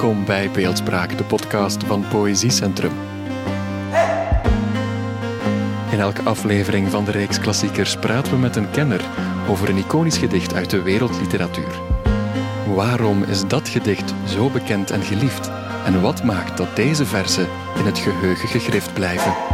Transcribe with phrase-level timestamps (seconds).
[0.00, 2.92] Welkom bij Beeldspraak, de podcast van Poëziecentrum.
[5.90, 9.04] In elke aflevering van de reeks klassiekers praten we met een kenner
[9.48, 11.80] over een iconisch gedicht uit de wereldliteratuur.
[12.74, 15.50] Waarom is dat gedicht zo bekend en geliefd?
[15.84, 19.49] En wat maakt dat deze verzen in het geheugen gegrift blijven?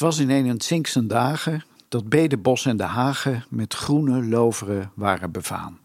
[0.00, 5.30] Het was in een Zinkse dagen dat Bedebos en de Hagen met groene loveren waren
[5.30, 5.78] bevaan.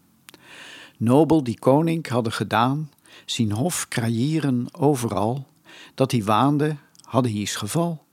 [0.96, 2.90] Nobel die koning hadden gedaan,
[3.24, 5.46] zien hof kraaieren overal,
[5.94, 8.04] dat hij waande, hadden hie's geval,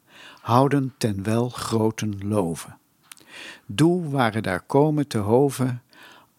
[0.41, 2.77] houden ten wel groten loven.
[3.65, 5.81] Doe waren daar komen te hoven,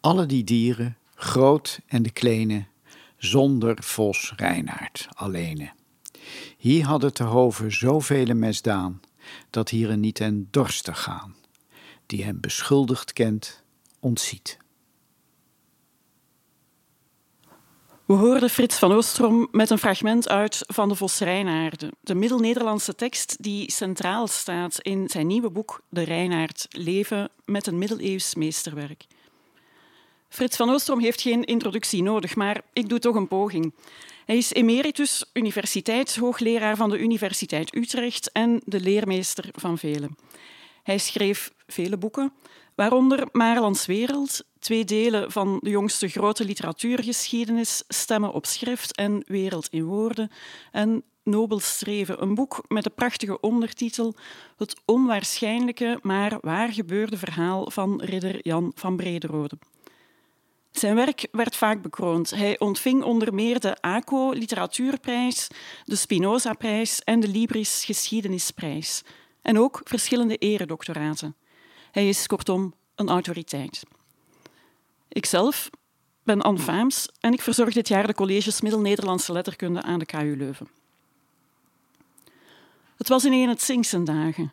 [0.01, 2.65] alle die dieren, groot en de kleine,
[3.17, 5.73] zonder vos Reinaard alleene.
[6.57, 9.01] Hier hadden te hoven zoveel mesdaan,
[9.51, 11.35] dat hier niet en dorstig gaan,
[12.07, 13.63] die hem beschuldigd kent,
[14.01, 14.59] ontziet.
[18.05, 23.43] We hoorden Frits van Oostrom met een fragment uit van de Vos de Middel-Nederlandse tekst
[23.43, 29.07] die centraal staat in zijn nieuwe boek De Reinaard, Leven met een middeleeuws meesterwerk.
[30.29, 33.75] Frits van Oostrom heeft geen introductie nodig, maar ik doe toch een poging.
[34.25, 40.17] Hij is emeritus universiteitshoogleraar van de Universiteit Utrecht en de leermeester van velen.
[40.83, 42.33] Hij schreef vele boeken,
[42.75, 49.69] waaronder Marelands Wereld, twee delen van de jongste grote literatuurgeschiedenis, Stemmen op schrift en Wereld
[49.71, 50.31] in woorden,
[50.73, 54.15] en Nobel Streven, een boek met de prachtige ondertitel
[54.57, 59.59] Het onwaarschijnlijke, maar waar gebeurde verhaal van ridder Jan van Brederode.
[60.75, 62.31] Zijn werk werd vaak bekroond.
[62.31, 65.49] Hij ontving onder meer de ACO Literatuurprijs,
[65.85, 69.03] de Spinoza-prijs en de Libris Geschiedenisprijs.
[69.43, 71.37] En ook verschillende eredoctoraten.
[71.91, 73.83] Hij is kortom een autoriteit.
[75.09, 75.71] Ikzelf
[76.23, 80.37] ben Anne Vaams en ik verzorg dit jaar de colleges Middel-Nederlandse Letterkunde aan de KU
[80.37, 80.69] Leuven.
[82.97, 84.53] Het was in een het Zingsen dagen.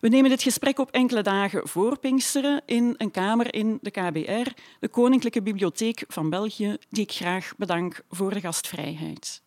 [0.00, 4.50] We nemen dit gesprek op enkele dagen voor Pinksteren in een kamer in de KBR,
[4.80, 9.42] de Koninklijke Bibliotheek van België, die ik graag bedank voor de gastvrijheid.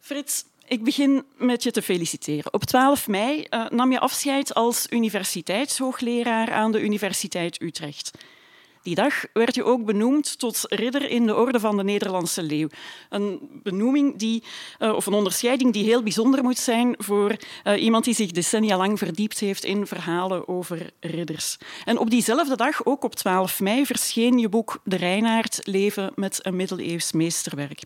[0.00, 2.52] Frits, ik begin met je te feliciteren.
[2.52, 8.10] Op 12 mei uh, nam je afscheid als universiteitshoogleraar aan de Universiteit Utrecht.
[8.84, 12.68] Die dag werd je ook benoemd tot ridder in de Orde van de Nederlandse Leeuw.
[13.08, 14.42] Een benoeming die,
[14.78, 18.76] uh, of een onderscheiding die heel bijzonder moet zijn voor uh, iemand die zich decennia
[18.76, 21.58] lang verdiept heeft in verhalen over ridders.
[21.84, 26.38] En op diezelfde dag, ook op 12 mei, verscheen je boek De Reinaard, Leven met
[26.42, 27.82] een middeleeuws meesterwerk.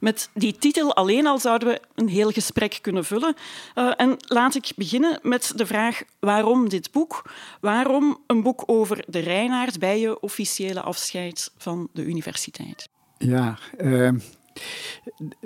[0.00, 3.34] Met die titel alleen al zouden we een heel gesprek kunnen vullen.
[3.74, 7.22] Uh, en laat ik beginnen met de vraag waarom dit boek?
[7.60, 12.88] Waarom een boek over de Reinaard bij je officiële afscheid van de universiteit?
[13.18, 14.12] Ja, uh,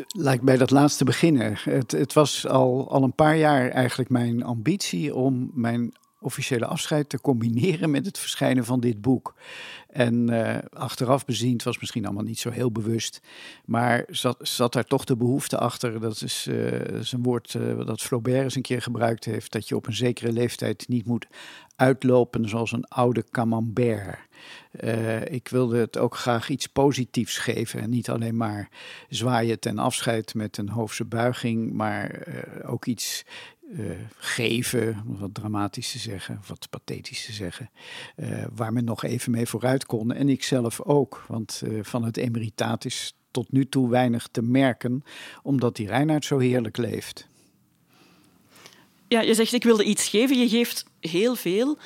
[0.09, 1.59] laat ik bij dat laatste beginnen.
[1.61, 7.09] Het, het was al, al een paar jaar eigenlijk mijn ambitie om mijn officiële afscheid
[7.09, 9.35] te combineren met het verschijnen van dit boek.
[9.89, 13.21] En uh, achteraf beziend was misschien allemaal niet zo heel bewust.
[13.65, 16.01] Maar zat, zat daar toch de behoefte achter.
[16.01, 16.47] Dat is,
[17.01, 19.53] is een woord uh, dat Flaubert eens een keer gebruikt heeft.
[19.53, 21.27] Dat je op een zekere leeftijd niet moet
[21.77, 24.19] uitlopen zoals een oude camembert.
[25.25, 27.81] Ik wilde het ook graag iets positiefs geven.
[27.81, 28.69] En niet alleen maar
[29.09, 31.73] zwaaien ten afscheid met een hoofdse buiging.
[31.73, 32.27] Maar
[32.67, 33.25] ook iets
[33.71, 37.71] uh, geven, om wat dramatisch te zeggen, wat pathetisch te zeggen,
[38.17, 40.13] uh, waar men nog even mee vooruit kon.
[40.13, 45.05] En ik zelf ook, want van het emeritaat is tot nu toe weinig te merken,
[45.43, 47.28] omdat die Reinhard zo heerlijk leeft.
[49.09, 51.78] Ja, je zegt ik wilde iets geven, je geeft heel veel.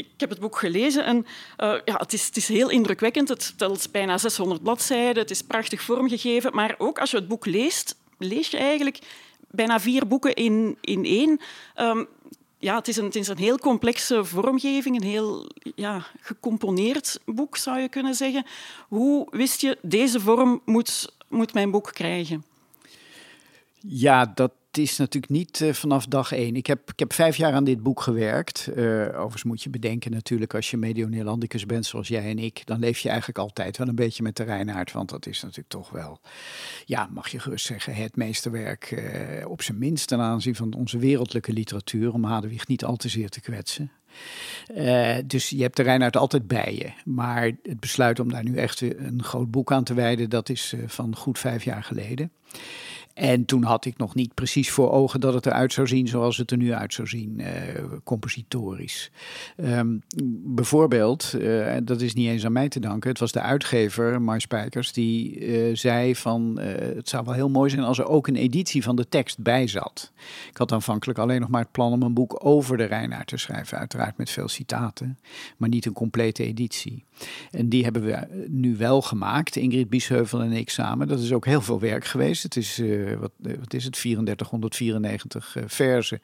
[0.00, 1.26] Ik heb het boek gelezen en
[1.56, 3.28] ja, het, is, het is heel indrukwekkend.
[3.28, 7.46] Het telt bijna 600 bladzijden, het is prachtig vormgegeven, maar ook als je het boek
[7.46, 8.98] leest, lees je eigenlijk
[9.50, 11.40] bijna vier boeken in, in één.
[11.76, 12.08] Um,
[12.60, 17.56] ja, het is, een, het is een heel complexe vormgeving, een heel ja, gecomponeerd boek,
[17.56, 18.46] zou je kunnen zeggen.
[18.88, 22.44] Hoe wist je, deze vorm moet, moet mijn boek krijgen?
[23.80, 26.56] Ja, dat, is natuurlijk niet uh, vanaf dag één.
[26.56, 28.68] Ik heb, ik heb vijf jaar aan dit boek gewerkt.
[28.76, 32.78] Uh, overigens moet je bedenken natuurlijk, als je medio-Neerlandicus bent zoals jij en ik, dan
[32.78, 34.92] leef je eigenlijk altijd wel een beetje met de.
[34.92, 36.20] Want dat is natuurlijk toch wel,
[36.84, 40.98] ja, mag je gerust zeggen, het meesterwerk uh, op zijn minst ten aanzien van onze
[40.98, 43.90] wereldlijke literatuur, om Hadewig niet al te zeer te kwetsen.
[45.26, 46.90] Dus je hebt de Reinhard altijd bij je.
[47.04, 50.74] Maar het besluit om daar nu echt een groot boek aan te wijden, dat is
[50.86, 52.32] van goed vijf jaar geleden.
[53.20, 56.36] En toen had ik nog niet precies voor ogen dat het eruit zou zien zoals
[56.36, 57.46] het er nu uit zou zien, uh,
[58.04, 59.10] compositorisch.
[59.56, 60.02] Um,
[60.44, 64.40] bijvoorbeeld, uh, dat is niet eens aan mij te danken, het was de uitgever, Mar
[64.40, 68.36] Spijkers, die uh, zei van het zou wel heel mooi zijn als er ook een
[68.36, 70.12] editie van de tekst bij zat.
[70.50, 73.36] Ik had aanvankelijk alleen nog maar het plan om een boek over de Reinaard te
[73.36, 75.18] schrijven, uiteraard met veel citaten,
[75.56, 77.04] maar niet een complete editie.
[77.50, 81.08] En die hebben we nu wel gemaakt, Ingrid Biesheuvel en ik samen.
[81.08, 82.42] Dat is ook heel veel werk geweest.
[82.42, 82.82] Het is
[83.18, 86.20] wat, wat, is het, 3494 uh, verzen.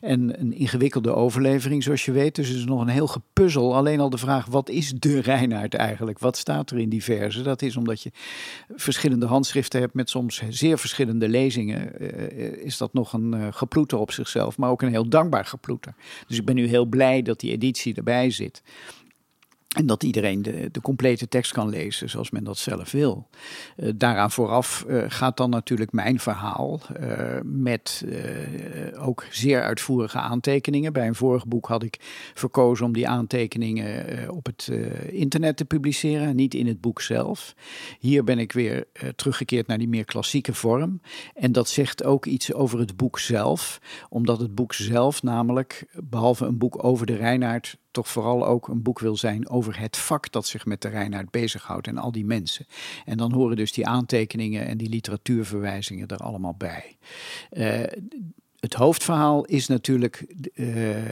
[0.00, 2.34] En een ingewikkelde overlevering, zoals je weet.
[2.34, 3.76] Dus het is nog een heel gepuzzel.
[3.76, 6.18] Alleen al de vraag, wat is de Reinaard eigenlijk?
[6.18, 7.44] Wat staat er in die verzen?
[7.44, 8.10] Dat is omdat je
[8.76, 12.00] verschillende handschriften hebt met soms zeer verschillende lezingen.
[12.64, 15.94] Is dat nog een geploeter op zichzelf, maar ook een heel dankbaar geploeter.
[16.26, 18.62] Dus ik ben nu heel blij dat die editie erbij zit.
[19.74, 23.28] En dat iedereen de, de, complete tekst kan lezen zoals men dat zelf wil.
[23.76, 28.04] Uh, daaraan vooraf uh, gaat dan natuurlijk mijn verhaal uh, met
[28.98, 30.92] ook zeer uitvoerige aantekeningen.
[30.92, 31.96] Bij een vorig boek had ik
[32.34, 34.70] verkozen om die aantekeningen op het
[35.08, 37.54] internet te publiceren, niet in het boek zelf.
[37.98, 38.86] Hier ben ik weer
[39.16, 41.00] teruggekeerd naar die meer klassieke vorm.
[41.34, 46.46] En dat zegt ook iets over het boek zelf, omdat het boek zelf namelijk, behalve
[46.46, 50.32] een boek over de Reinaard, toch vooral ook een boek wil zijn over het vak
[50.32, 52.66] dat zich met de Reinaard bezighoudt en al die mensen.
[53.04, 56.96] En dan horen dus die aantekeningen en die literatuurverwijzingen er allemaal bij.
[57.52, 57.82] Uh,
[58.64, 60.66] het hoofdverhaal is natuurlijk uh,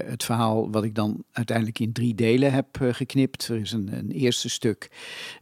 [0.04, 3.48] het verhaal wat ik dan uiteindelijk in drie delen heb uh, geknipt.
[3.48, 4.90] Er is een, een eerste stuk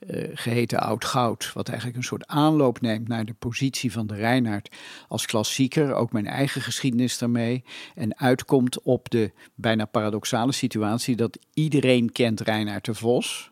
[0.08, 4.14] uh, geheten Oud Goud, wat eigenlijk een soort aanloop neemt naar de positie van de
[4.14, 4.76] Reinaard
[5.08, 7.64] als klassieker, ook mijn eigen geschiedenis daarmee.
[7.94, 13.50] En uitkomt op de bijna paradoxale situatie dat iedereen kent Reinaard de Vos,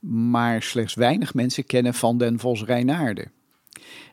[0.00, 3.37] maar slechts weinig mensen kennen Van den Vos Reinaarden.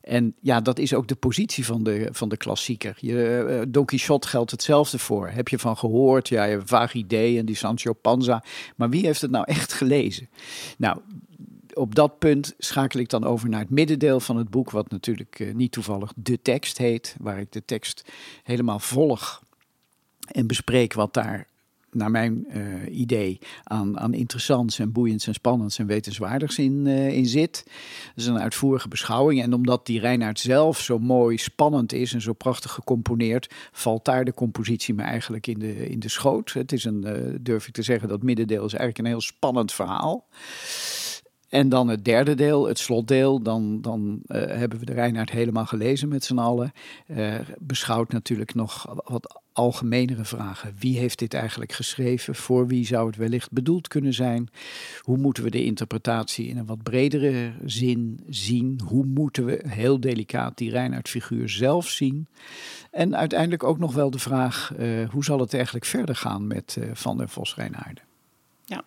[0.01, 2.97] En ja, dat is ook de positie van de, van de klassieker.
[2.99, 5.27] Je, uh, Don Quixote geldt hetzelfde voor.
[5.27, 6.29] Heb je van gehoord?
[6.29, 8.43] Ja, je hebt vaag idee en die Sancho Panza.
[8.75, 10.29] Maar wie heeft het nou echt gelezen?
[10.77, 10.97] Nou,
[11.73, 15.39] op dat punt schakel ik dan over naar het middendeel van het boek, wat natuurlijk
[15.39, 18.11] uh, niet toevallig de tekst heet, waar ik de tekst
[18.43, 19.43] helemaal volg
[20.31, 21.47] en bespreek wat daar
[21.95, 27.17] naar mijn uh, idee, aan, aan interessants en boeiends en spannends en wetenswaardigs in, uh,
[27.17, 27.63] in zit.
[27.65, 27.73] Dat
[28.15, 29.41] is een uitvoerige beschouwing.
[29.41, 34.25] En omdat die Reinaard zelf zo mooi spannend is en zo prachtig gecomponeerd, valt daar
[34.25, 36.53] de compositie me eigenlijk in de, in de schoot.
[36.53, 39.73] Het is een, uh, durf ik te zeggen, dat middendeel is eigenlijk een heel spannend
[39.73, 40.27] verhaal.
[41.49, 46.07] En dan het derde deel, het slotdeel, dan, dan hebben we de Reinaard helemaal gelezen
[46.07, 46.71] met z'n allen.
[47.59, 50.75] Beschouwt natuurlijk nog wat algemenere vragen.
[50.79, 52.35] Wie heeft dit eigenlijk geschreven?
[52.35, 54.49] Voor wie zou het wellicht bedoeld kunnen zijn?
[55.01, 58.81] Hoe moeten we de interpretatie in een wat bredere zin zien?
[58.85, 62.27] Hoe moeten we heel delicaat die Reinaard-figuur zelf zien?
[62.91, 66.77] En uiteindelijk ook nog wel de vraag: uh, hoe zal het eigenlijk verder gaan met
[66.93, 68.03] Van der Vos Reinaarden?
[68.65, 68.83] Ja,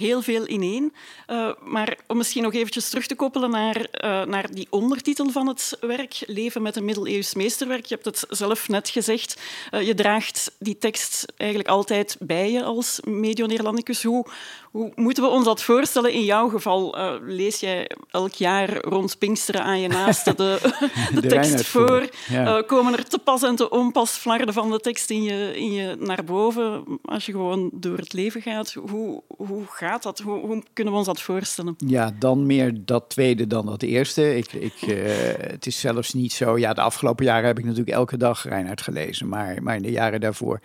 [0.00, 0.92] heel veel ineen.
[1.28, 5.46] Uh, maar om misschien nog eventjes terug te koppelen naar, uh, naar die ondertitel van
[5.46, 7.86] het werk, Leven met een middeleeuws meesterwerk.
[7.86, 9.40] Je hebt het zelf net gezegd.
[9.70, 14.02] Uh, je draagt die tekst eigenlijk altijd bij je als medio-Neerlandicus.
[14.02, 14.26] Hoe,
[14.70, 16.12] hoe moeten we ons dat voorstellen?
[16.12, 20.58] In jouw geval lees jij elk jaar rond Pinksteren aan je naaste de,
[21.14, 22.08] de, de tekst voor.
[22.28, 22.62] Ja.
[22.62, 25.96] komen er te pas en te onpas flarden van de tekst in je, in je
[25.98, 28.72] naar boven als je gewoon door het leven gaat?
[28.72, 30.18] Hoe, hoe gaat dat?
[30.18, 31.74] Hoe, hoe, kunnen we ons dat voorstellen?
[31.76, 34.36] Ja, dan meer dat tweede dan dat eerste.
[34.36, 34.96] Ik, ik, uh,
[35.40, 36.58] het is zelfs niet zo.
[36.58, 39.28] Ja, de afgelopen jaren heb ik natuurlijk elke dag Reinhard gelezen.
[39.28, 40.60] Maar, maar in de jaren daarvoor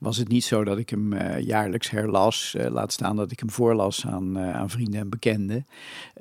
[0.00, 2.54] was het niet zo dat ik hem uh, jaarlijks herlas.
[2.56, 5.66] Uh, laat staan dat ik hem voorlas aan, aan vrienden en bekenden.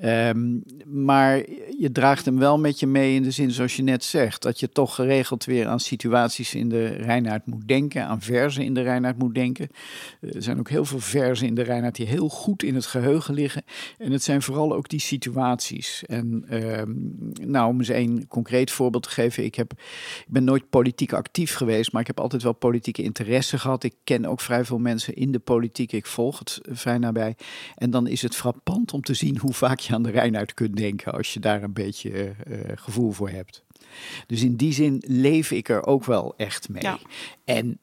[0.03, 1.35] Um, maar
[1.77, 4.59] je draagt hem wel met je mee in de zin, zoals je net zegt, dat
[4.59, 8.81] je toch geregeld weer aan situaties in de Reinhard moet denken, aan verzen in de
[8.81, 9.69] Reinhard moet denken.
[10.21, 12.85] Er zijn ook heel veel verzen in de Reinhard die heel goed goed in het
[12.85, 13.63] geheugen liggen.
[13.97, 16.03] En het zijn vooral ook die situaties.
[16.05, 16.81] En uh,
[17.47, 19.43] nou, om eens een concreet voorbeeld te geven.
[19.43, 19.71] Ik, heb,
[20.19, 23.83] ik ben nooit politiek actief geweest, maar ik heb altijd wel politieke interesse gehad.
[23.83, 25.91] Ik ken ook vrij veel mensen in de politiek.
[25.91, 27.35] Ik volg het vrij nabij.
[27.75, 30.53] En dan is het frappant om te zien hoe vaak je aan de Rijn uit
[30.53, 33.65] kunt denken als je daar een beetje uh, gevoel voor hebt.
[34.27, 36.97] Dus in die zin leef ik er ook wel echt mee.
[37.45, 37.79] En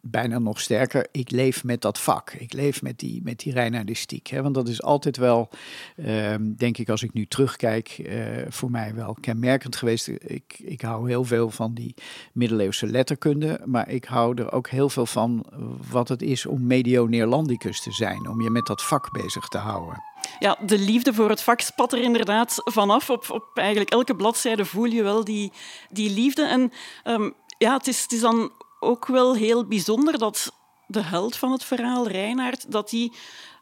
[0.00, 2.32] bijna nog sterker, ik leef met dat vak.
[2.32, 4.26] Ik leef met die, met die Reinhardistiek.
[4.26, 4.42] Hè?
[4.42, 5.48] Want dat is altijd wel,
[5.96, 10.08] ehm, denk ik, als ik nu terugkijk, uh, voor mij wel kenmerkend geweest.
[10.08, 11.94] Ik, ik hou heel veel van die
[12.32, 13.60] middeleeuwse letterkunde.
[13.64, 15.46] Maar ik hou er ook heel veel van
[15.90, 18.28] wat het is om medio Neerlandicus te zijn.
[18.28, 20.02] Om je met dat vak bezig te houden.
[20.38, 23.10] Ja, de liefde voor het vak spat er inderdaad vanaf.
[23.10, 25.52] Op, op eigenlijk elke bladzijde voel je wel die,
[25.90, 26.42] die liefde.
[26.42, 26.72] En
[27.04, 30.52] um, ja, het is, is dan ook wel heel bijzonder dat
[30.86, 33.12] de held van het verhaal, Reinaard, dat die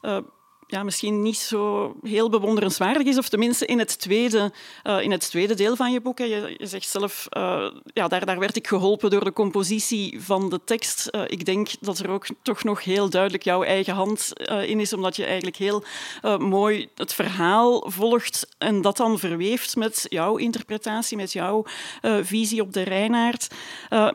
[0.01, 0.17] uh,
[0.67, 3.17] ja, misschien niet zo heel bewonderenswaardig is.
[3.17, 4.51] Of tenminste in het tweede,
[4.83, 6.17] uh, in het tweede deel van je boek.
[6.17, 10.49] Je, je zegt zelf, uh, ja, daar, daar werd ik geholpen door de compositie van
[10.49, 11.07] de tekst.
[11.11, 14.33] Uh, ik denk dat er ook toch nog heel duidelijk jouw eigen hand
[14.65, 15.83] in is, omdat je eigenlijk heel
[16.37, 21.65] mooi het verhaal volgt en dat dan verweeft met jouw interpretatie, met jouw
[22.21, 23.47] visie op de Reinaard.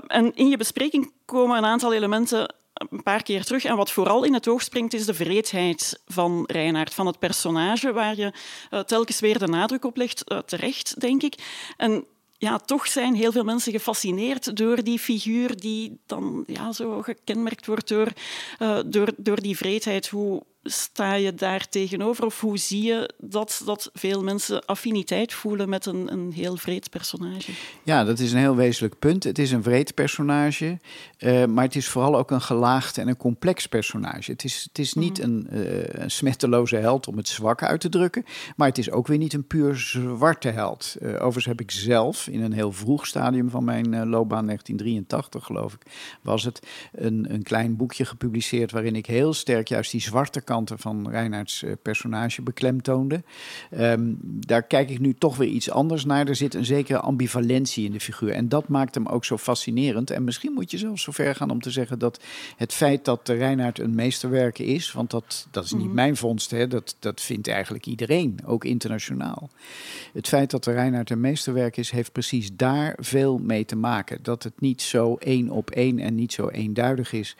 [0.06, 2.54] en in je bespreking komen een aantal elementen
[2.90, 3.64] een paar keer terug.
[3.64, 7.92] En wat vooral in het oog springt, is de vreedheid van Reinhard, van het personage,
[7.92, 8.32] waar je
[8.70, 11.34] uh, telkens weer de nadruk op legt, uh, terecht, denk ik.
[11.76, 12.04] En
[12.38, 17.66] ja, toch zijn heel veel mensen gefascineerd door die figuur die dan ja, zo gekenmerkt
[17.66, 18.08] wordt door,
[18.58, 20.08] uh, door, door die vreedheid.
[20.08, 22.24] Hoe sta je daar tegenover?
[22.24, 26.90] Of hoe zie je dat, dat veel mensen affiniteit voelen met een, een heel vreed
[26.90, 27.52] personage?
[27.82, 29.24] Ja, dat is een heel wezenlijk punt.
[29.24, 30.78] Het is een vreed personage,
[31.18, 34.30] uh, maar het is vooral ook een gelaagd en een complex personage.
[34.30, 35.28] Het is, het is niet mhm.
[35.28, 38.24] een, uh, een smetteloze held om het zwak uit te drukken,
[38.56, 40.96] maar het is ook weer niet een puur zwarte held.
[41.00, 45.74] Uh, overigens heb ik zelf in een heel vroeg stadium van mijn loopbaan, 1983 geloof
[45.74, 45.82] ik,
[46.22, 50.50] was het, een, een klein boekje gepubliceerd waarin ik heel sterk juist die zwarte kant
[50.52, 53.22] kanten van Reinhardts eh, personage beklemtoonde.
[53.78, 56.28] Um, daar kijk ik nu toch weer iets anders naar.
[56.28, 58.32] Er zit een zekere ambivalentie in de figuur.
[58.32, 60.10] En dat maakt hem ook zo fascinerend.
[60.10, 62.20] En misschien moet je zelfs zo ver gaan om te zeggen dat
[62.56, 65.94] het feit dat de Reinhard een meesterwerk is, want dat, dat is niet mhm.
[65.94, 69.50] mijn vondst, hè, dat, dat vindt eigenlijk iedereen, ook internationaal.
[70.12, 74.18] Het feit dat de Reinhard een meesterwerk is, heeft precies daar veel mee te maken.
[74.22, 77.36] Dat het niet zo één op één en niet zo eenduidig is.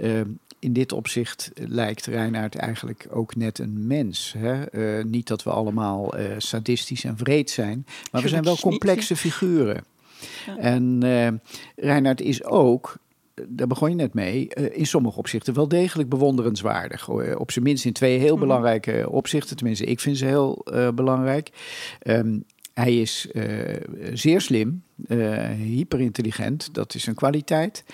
[0.00, 0.20] Uh,
[0.62, 4.34] in dit opzicht lijkt Reinhard eigenlijk ook net een mens.
[4.38, 4.74] Hè?
[4.98, 9.16] Uh, niet dat we allemaal uh, sadistisch en vreed zijn, maar we zijn wel complexe
[9.16, 9.84] figuren.
[10.46, 10.56] Ja.
[10.56, 11.28] En uh,
[11.76, 12.96] Reinhard is ook,
[13.48, 17.08] daar begon je net mee, in sommige opzichten wel degelijk bewonderenswaardig.
[17.38, 18.40] Op zijn minst in twee heel mhm.
[18.40, 19.56] belangrijke opzichten.
[19.56, 21.50] Tenminste, ik vind ze heel belangrijk.
[22.06, 22.44] Um,
[22.74, 23.76] hij is uh,
[24.12, 27.84] zeer slim, uh, hyperintelligent, dat is een kwaliteit.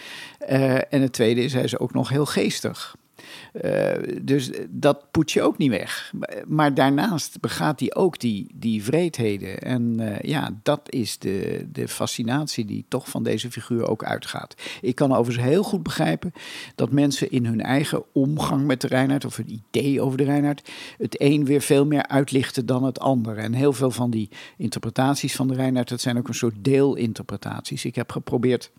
[0.50, 2.96] Uh, en het tweede is, hij is ook nog heel geestig.
[3.52, 6.12] Uh, dus dat poet je ook niet weg.
[6.47, 9.59] Maar daarnaast begaat hij ook die, die vreedheden.
[9.59, 14.55] En uh, ja, dat is de, de fascinatie die toch van deze figuur ook uitgaat.
[14.81, 16.33] Ik kan overigens heel goed begrijpen
[16.75, 20.71] dat mensen in hun eigen omgang met de Reinhard, of een idee over de Reinhard,
[20.99, 23.37] het een weer veel meer uitlichten dan het ander.
[23.37, 27.85] En heel veel van die interpretaties van de Reinhard, dat zijn ook een soort deelinterpretaties.
[27.85, 28.71] Ik heb geprobeerd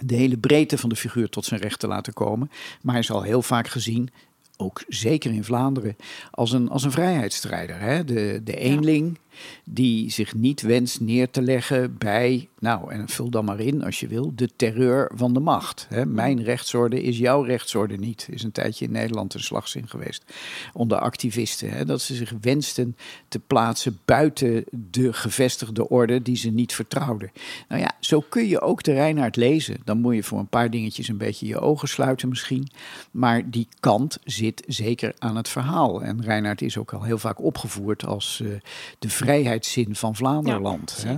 [0.00, 2.50] de hele breedte van de figuur tot zijn recht te laten komen.
[2.82, 4.10] Maar hij is al heel vaak gezien,
[4.56, 5.96] ook zeker in Vlaanderen,
[6.30, 7.80] als een, als een vrijheidsstrijder.
[7.80, 8.04] Hè?
[8.04, 9.18] De, de eenling
[9.64, 14.00] die zich niet wenst neer te leggen bij, nou, en vul dan maar in als
[14.00, 15.86] je wil, de terreur van de macht.
[15.88, 16.06] Hè.
[16.06, 18.28] Mijn rechtsorde is jouw rechtsorde niet.
[18.30, 20.24] Is een tijdje in Nederland een slagzin geweest
[20.72, 21.70] onder activisten.
[21.70, 22.96] Hè, dat ze zich wensten
[23.28, 27.32] te plaatsen buiten de gevestigde orde die ze niet vertrouwden.
[27.68, 29.76] Nou ja, zo kun je ook de Reinhard lezen.
[29.84, 32.68] Dan moet je voor een paar dingetjes een beetje je ogen sluiten misschien.
[33.10, 36.02] Maar die kant zit zeker aan het verhaal.
[36.02, 38.54] En Reinhard is ook al heel vaak opgevoerd als uh,
[38.98, 41.04] de vrijheidszin van Vlaanderland.
[41.04, 41.16] Ja,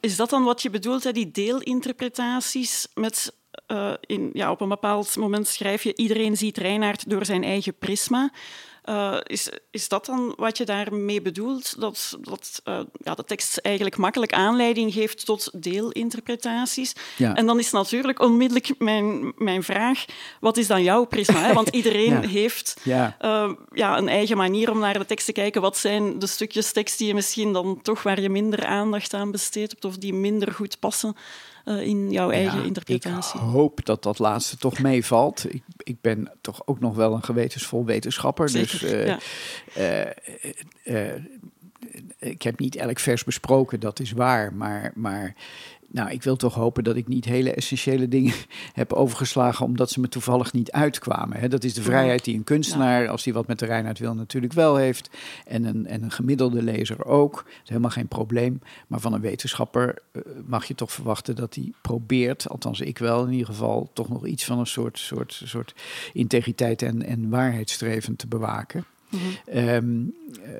[0.00, 1.12] Is dat dan wat je bedoelt, hè?
[1.12, 3.34] die deelinterpretaties met
[3.68, 7.74] uh, in, ja, op een bepaald moment schrijf je iedereen ziet Reinaard door zijn eigen
[7.78, 8.30] prisma.
[8.84, 11.80] Uh, is, is dat dan wat je daarmee bedoelt?
[11.80, 16.92] Dat, dat uh, ja, de tekst eigenlijk makkelijk aanleiding geeft tot deelinterpretaties.
[17.16, 17.34] Ja.
[17.34, 20.04] En dan is natuurlijk onmiddellijk mijn, mijn vraag:
[20.40, 21.42] wat is dan jouw prisma?
[21.42, 21.52] Hè?
[21.52, 22.28] Want iedereen ja.
[22.28, 23.16] heeft ja.
[23.20, 25.60] Uh, ja, een eigen manier om naar de tekst te kijken.
[25.60, 29.30] Wat zijn de stukjes tekst die je misschien dan toch waar je minder aandacht aan
[29.30, 31.16] besteedt of die minder goed passen?
[31.70, 33.40] Uh, in jouw eigen interpretatie.
[33.40, 35.54] Ik hoop dat dat laatste toch meevalt.
[35.54, 38.48] Ik, ik ben toch ook nog wel een gewetensvol wetenschapper.
[38.48, 39.18] Zeker, dus uh, ja.
[40.84, 41.14] uh,
[42.18, 44.54] ik heb niet elk vers besproken, dat is waar.
[44.54, 45.34] Maar, maar
[45.92, 48.34] nou, ik wil toch hopen dat ik niet hele essentiële dingen
[48.72, 51.38] heb overgeslagen omdat ze me toevallig niet uitkwamen.
[51.38, 51.48] Hè.
[51.48, 54.52] Dat is de vrijheid die een kunstenaar, als hij wat met de reinheid wil, natuurlijk
[54.52, 55.10] wel heeft.
[55.46, 57.34] En een, en een gemiddelde lezer ook.
[57.34, 58.60] Dat is helemaal geen probleem.
[58.86, 63.24] Maar van een wetenschapper eh, mag je toch verwachten dat hij probeert, althans ik wel
[63.24, 65.74] in ieder geval, toch nog iets van een soort, soort, soort
[66.12, 68.84] integriteit en, en waarheidsstreven te bewaken.
[69.46, 70.02] Ehm,
[70.44, 70.52] eh,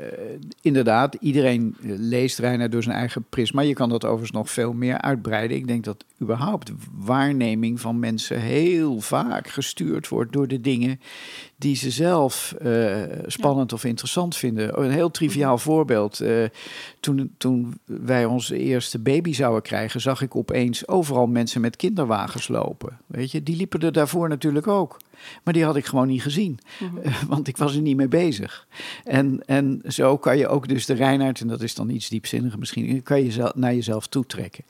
[0.61, 3.61] inderdaad, iedereen leest Reiner door zijn eigen prisma.
[3.61, 5.57] Je kan dat overigens nog veel meer uitbreiden.
[5.57, 11.01] Ik denk dat überhaupt waarneming van mensen heel vaak gestuurd wordt door de dingen
[11.57, 14.83] die ze zelf uh, spannend of interessant vinden.
[14.83, 15.63] Een heel triviaal mhm.
[15.63, 16.21] voorbeeld.
[16.21, 16.45] Uh,
[17.01, 22.49] toen, toen wij onze eerste baby zouden krijgen, zag ik opeens overal mensen met kinderwagens
[22.49, 22.99] lopen.
[23.07, 24.97] Weet je, die liepen er daarvoor natuurlijk ook.
[25.43, 27.27] Maar die had ik gewoon niet gezien, mhm.
[27.29, 28.67] want ik was er niet mee bezig.
[29.05, 32.59] En, en zo kan je ook dus de Reinhard, en dat is dan iets diepzinniger
[32.59, 34.65] misschien, kan je zelf, naar jezelf toetrekken.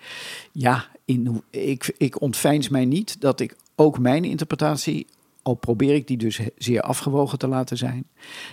[0.52, 5.06] Ja, in, ik, ik ontveins mij niet dat ik ook mijn interpretatie
[5.50, 8.06] al probeer ik die dus zeer afgewogen te laten zijn,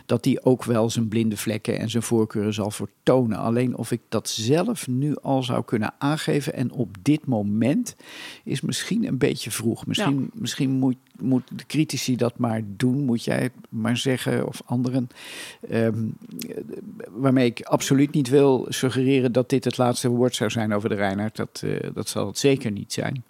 [0.06, 3.38] dat die ook wel zijn blinde vlekken en zijn voorkeuren zal vertonen.
[3.38, 7.96] Alleen of ik dat zelf nu al zou kunnen aangeven en op dit moment
[8.44, 9.86] is misschien een beetje vroeg.
[9.86, 14.62] Misschien, misschien moet, moet de critici dat maar doen, moet jij het maar zeggen of
[14.66, 15.10] anderen.
[15.70, 16.06] Ehm,
[17.10, 20.96] waarmee ik absoluut niet wil suggereren dat dit het laatste woord zou zijn over de
[20.96, 21.36] Reinhard.
[21.36, 23.24] Dat, uh, dat zal het zeker niet zijn.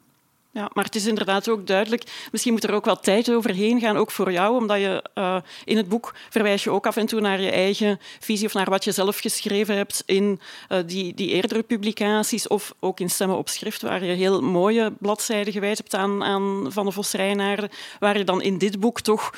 [0.57, 2.03] Ja, maar het is inderdaad ook duidelijk.
[2.31, 5.77] Misschien moet er ook wel tijd overheen gaan, ook voor jou, omdat je uh, in
[5.77, 8.83] het boek verwijs je ook af en toe naar je eigen visie of naar wat
[8.83, 13.49] je zelf geschreven hebt in uh, die, die eerdere publicaties of ook in Stemmen op
[13.49, 18.17] Schrift, waar je heel mooie bladzijden gewijd hebt aan, aan Van de Vos Rijnaarden, waar
[18.17, 19.31] je dan in dit boek toch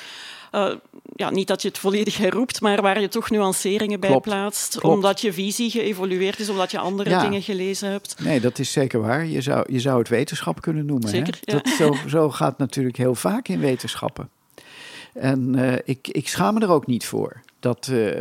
[0.51, 0.71] uh,
[1.15, 4.81] ja, niet dat je het volledig herroept, maar waar je toch nuanceringen bij plaatst.
[4.81, 8.15] Omdat je visie geëvolueerd is, omdat je andere dingen gelezen hebt.
[8.23, 9.25] Nee, dat is zeker waar.
[9.25, 11.09] Je zou, je zou het wetenschap kunnen noemen.
[11.09, 11.53] Zeker, hè?
[11.53, 11.61] Ja.
[11.61, 14.29] Dat, zo, zo gaat natuurlijk heel vaak in wetenschappen.
[15.19, 18.11] En uh, ik, ik schaam me er ook niet voor dat, uh,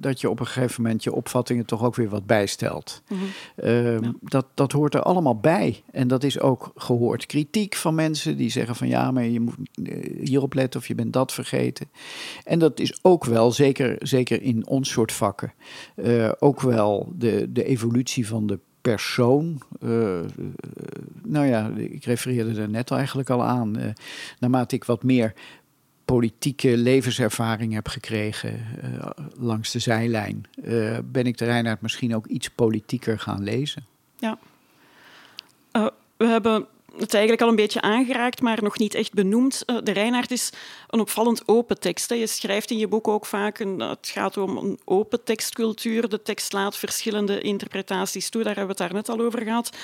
[0.00, 3.02] dat je op een gegeven moment je opvattingen toch ook weer wat bijstelt.
[3.08, 3.18] Mm
[3.56, 4.18] -hmm.
[4.20, 5.82] dat, dat hoort er allemaal bij.
[5.90, 7.26] En dat is ook gehoord.
[7.26, 10.94] Kritiek van mensen die zeggen van ja, maar je moet eh, hierop letten of je
[10.94, 11.90] bent dat vergeten.
[12.44, 15.52] En dat is ook wel, zeker, zeker in ons soort vakken,
[16.38, 19.62] ook wel de, de evolutie van de persoon.
[19.80, 20.20] Uh,
[21.24, 23.78] nou ja, ik refereerde er net eigenlijk al aan.
[23.78, 23.84] Uh,
[24.38, 25.34] naarmate ik wat meer
[26.12, 29.06] politieke levenservaring heb gekregen uh,
[29.38, 33.86] langs de zijlijn, uh, ben ik de Reinhard misschien ook iets politieker gaan lezen.
[34.18, 34.38] Ja.
[35.72, 39.64] Uh, we hebben het eigenlijk al een beetje aangeraakt, maar nog niet echt benoemd.
[39.84, 40.52] de Reinhard is
[40.88, 42.10] een opvallend open tekst.
[42.10, 46.08] Je schrijft in je boek ook vaak, het gaat om een open tekstcultuur.
[46.08, 49.76] De tekst laat verschillende interpretaties toe, daar hebben we het daar net al over gehad.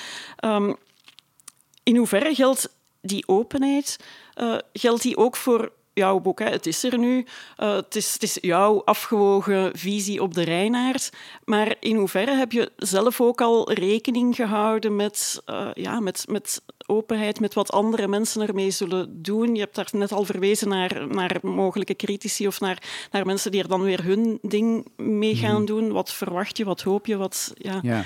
[0.45, 0.75] Um,
[1.83, 2.69] in hoeverre geldt
[3.01, 3.97] die openheid?
[4.73, 6.39] geldt die ook voor jouw boek.
[6.39, 6.49] Hè.
[6.49, 7.25] Het is er nu.
[7.57, 11.09] Uh, het, is, het is jouw afgewogen visie op de Reinaard.
[11.45, 16.61] Maar in hoeverre heb je zelf ook al rekening gehouden met, uh, ja, met, met
[16.85, 19.55] openheid, met wat andere mensen ermee zullen doen?
[19.55, 23.61] Je hebt daar net al verwezen naar, naar mogelijke critici of naar, naar mensen die
[23.61, 25.65] er dan weer hun ding mee gaan mhm.
[25.65, 25.91] doen.
[25.91, 27.17] Wat verwacht je, wat hoop je?
[27.17, 27.79] Wat, ja.
[27.81, 28.03] ja.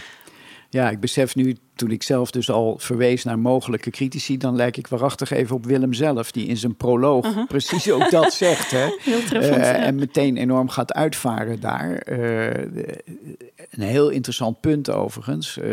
[0.73, 4.77] Ja, ik besef nu, toen ik zelf dus al verwees naar mogelijke critici, dan lijk
[4.77, 8.71] ik waarachtig even op Willem zelf, die in zijn proloog precies ook dat zegt.
[8.71, 8.87] Hè?
[8.99, 12.07] Heel uh, En meteen enorm gaat uitvaren daar.
[12.09, 12.47] Uh,
[13.69, 15.57] een heel interessant punt overigens.
[15.57, 15.65] Uh,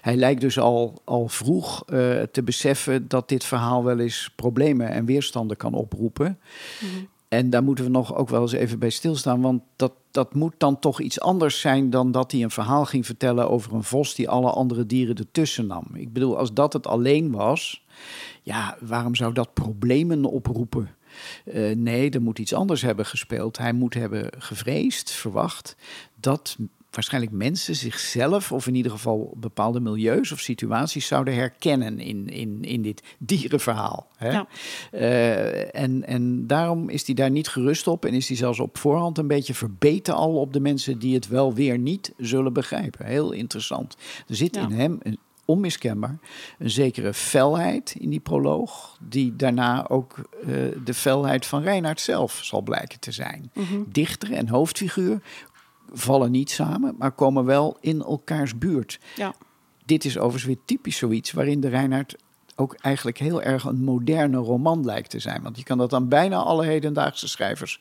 [0.00, 1.84] hij lijkt dus al, al vroeg
[2.32, 6.38] te beseffen dat dit verhaal wel eens problemen en weerstanden kan oproepen.
[6.78, 9.40] Mm en daar moeten we nog ook wel eens even bij stilstaan.
[9.40, 13.06] Want dat, dat moet dan toch iets anders zijn dan dat hij een verhaal ging
[13.06, 15.84] vertellen over een vos die alle andere dieren ertussen nam.
[15.94, 17.84] Ik bedoel, als dat het alleen was,
[18.42, 20.90] ja, waarom zou dat problemen oproepen?
[21.44, 23.58] Uh, nee, er moet iets anders hebben gespeeld.
[23.58, 25.76] Hij moet hebben gevreesd, verwacht
[26.20, 26.56] dat
[26.90, 32.62] waarschijnlijk mensen zichzelf, of in ieder geval bepaalde milieus of situaties, zouden herkennen in, in,
[32.62, 34.08] in dit dierenverhaal.
[34.16, 34.30] Hè?
[34.30, 34.46] Ja.
[34.92, 38.78] Uh, en, en daarom is hij daar niet gerust op en is hij zelfs op
[38.78, 43.06] voorhand een beetje verbeten al op de mensen die het wel weer niet zullen begrijpen.
[43.06, 43.96] Heel interessant.
[44.28, 45.18] Er zit in hem een
[45.50, 46.18] onmiskenbaar
[46.58, 52.40] een zekere felheid in die proloog, die daarna ook uh, de felheid van Reinhard zelf
[52.42, 53.50] zal blijken te zijn.
[53.54, 53.86] Mm -hmm.
[53.88, 55.20] Dichter en hoofdfiguur
[55.92, 59.00] vallen niet samen, maar komen wel in elkaars buurt.
[59.16, 59.34] Ja.
[59.84, 62.16] Dit is overigens weer typisch zoiets waarin de Reinhard
[62.60, 65.42] ook eigenlijk heel erg een moderne roman lijkt te zijn.
[65.42, 67.80] Want je kan dat aan bijna alle hedendaagse schrijvers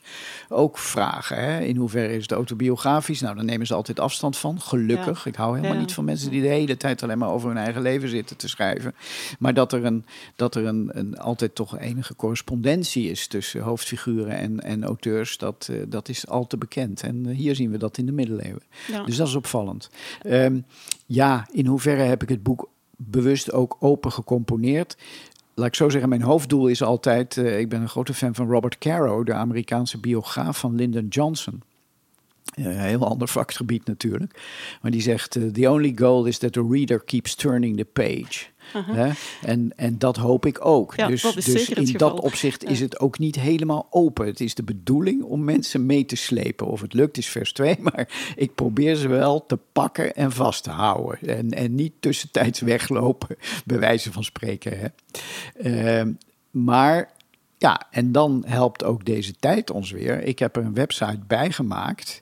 [0.49, 1.37] ook vragen.
[1.37, 1.59] Hè?
[1.59, 3.21] In hoeverre is het autobiografisch?
[3.21, 4.61] Nou, dan nemen ze altijd afstand van.
[4.61, 5.25] Gelukkig.
[5.25, 7.81] Ik hou helemaal niet van mensen die de hele tijd alleen maar over hun eigen
[7.81, 8.95] leven zitten te schrijven.
[9.39, 14.37] Maar dat er, een, dat er een, een altijd toch enige correspondentie is tussen hoofdfiguren
[14.37, 17.03] en, en auteurs, dat, uh, dat is al te bekend.
[17.03, 18.61] En uh, hier zien we dat in de middeleeuwen.
[19.05, 19.89] Dus dat is opvallend.
[20.25, 20.65] Um,
[21.05, 22.69] ja, in hoeverre heb ik het boek
[23.01, 24.97] bewust ook open gecomponeerd?
[25.53, 27.35] Laat ik zo zeggen, mijn hoofddoel is altijd.
[27.35, 31.61] Uh, ik ben een grote fan van Robert Caro, de Amerikaanse biograaf van Lyndon Johnson.
[32.55, 34.41] Een heel ander vakgebied natuurlijk.
[34.81, 38.45] Maar die zegt: The only goal is that the reader keeps turning the page.
[38.75, 39.11] Uh-huh.
[39.41, 40.95] En, en dat hoop ik ook.
[40.95, 42.69] Ja, dus dus in dat opzicht Ja.
[42.69, 44.25] is het ook niet helemaal open.
[44.25, 46.67] Het is de bedoeling om mensen mee te slepen.
[46.67, 50.63] Of het lukt is vers 2, maar ik probeer ze wel te pakken en vast
[50.63, 51.37] te houden.
[51.37, 54.79] En, en niet tussentijds weglopen, bij wijze van spreken.
[54.79, 54.87] Hè.
[55.61, 56.11] Ehm,
[56.51, 57.11] maar
[57.59, 60.23] ja, en dan helpt ook deze tijd ons weer.
[60.23, 62.21] Ik heb er een website bij gemaakt.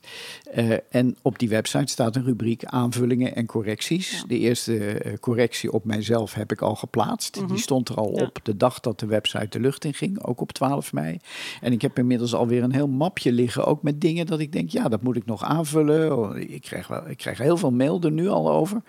[0.51, 4.12] Eh, en op die website staat een rubriek aanvullingen en correcties.
[4.12, 4.23] Ja.
[4.27, 7.36] De eerste eh, correctie op mijzelf heb ik al geplaatst.
[7.36, 7.47] Mhm.
[7.47, 8.23] Die stond er al Ja.
[8.23, 11.19] op de dag dat de website de lucht in ging, ook op 12 mei.
[11.62, 14.69] En ik heb inmiddels alweer een heel mapje liggen, ook met dingen dat ik denk,
[14.69, 16.17] ja, dat moet ik nog aanvullen.
[16.17, 18.81] Oh, Ik krijg, wel, ik krijg heel veel mail er nu al over.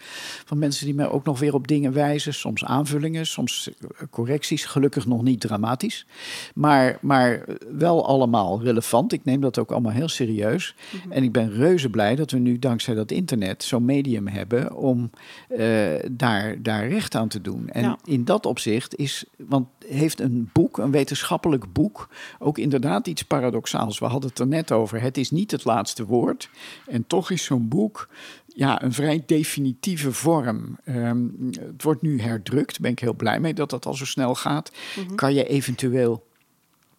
[0.44, 2.34] Van mensen die mij ook nog weer op dingen wijzen.
[2.34, 4.64] Soms aanvullingen, soms eh, correcties.
[4.64, 6.06] Gelukkig nog niet dramatisch.
[6.54, 9.12] Maar, maar wel allemaal relevant.
[9.12, 10.74] Ik neem dat ook allemaal heel serieus.
[10.90, 11.12] Mhm.
[11.12, 15.10] En ik ben reuze blij dat we nu dankzij dat internet zo'n medium hebben om
[15.48, 17.68] eh, daar, daar recht aan te doen.
[17.68, 17.98] En Ja.
[18.04, 22.08] in dat opzicht is, want heeft een boek, een wetenschappelijk boek,
[22.38, 23.98] ook inderdaad iets paradoxaals.
[23.98, 25.00] We hadden het er net over.
[25.00, 26.50] Het is niet het laatste woord.
[26.86, 28.08] En toch is zo'n boek
[28.46, 30.78] ja, een vrij definitieve vorm.
[30.84, 31.26] Ehm,
[31.60, 32.70] het wordt nu herdrukt.
[32.70, 34.72] Daar ben ik heel blij mee dat dat al zo snel gaat.
[35.14, 36.26] Kan je eventueel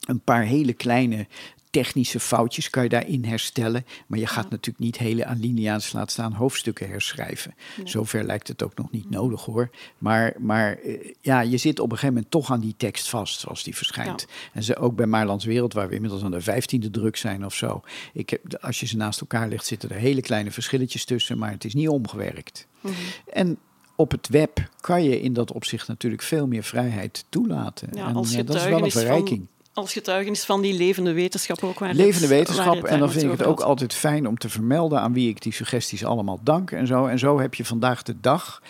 [0.08, 1.28] een paar hele kleine
[1.70, 3.86] technische foutjes kan je daarin herstellen.
[4.08, 7.56] Maar je gaat natuurlijk niet hele alinea's, laat staan hoofdstukken herschrijven.
[7.84, 9.70] Zover lijkt het ook nog niet nodig hoor.
[9.98, 13.40] Maar, maar eh, ja, je zit op een gegeven moment toch aan die tekst vast
[13.40, 14.28] zoals die verschijnt.
[14.54, 17.54] En ze ook bij Maarlands Wereld, waar we inmiddels aan de vijftiende druk zijn of
[17.54, 17.82] zo.
[18.14, 21.52] Ik heb, als je ze naast elkaar legt, zitten er hele kleine verschilletjes tussen, maar
[21.52, 22.68] het is niet omgewerkt.
[22.82, 22.94] Mhm.
[23.34, 23.58] En
[23.96, 27.90] op het web kan je in dat opzicht natuurlijk veel meer vrijheid toelaten.
[27.94, 29.48] Ja, en als ja, dat is wel een verrijking.
[29.74, 31.80] Als getuigenis van die levende wetenschap ook.
[31.80, 32.84] Waar Levende het- wetenschap.
[32.84, 35.54] En dan vind ik het ook altijd fijn om te vermelden aan wie ik die
[35.54, 37.06] suggesties allemaal dank en zo.
[37.06, 38.62] En zo heb je vandaag de dag,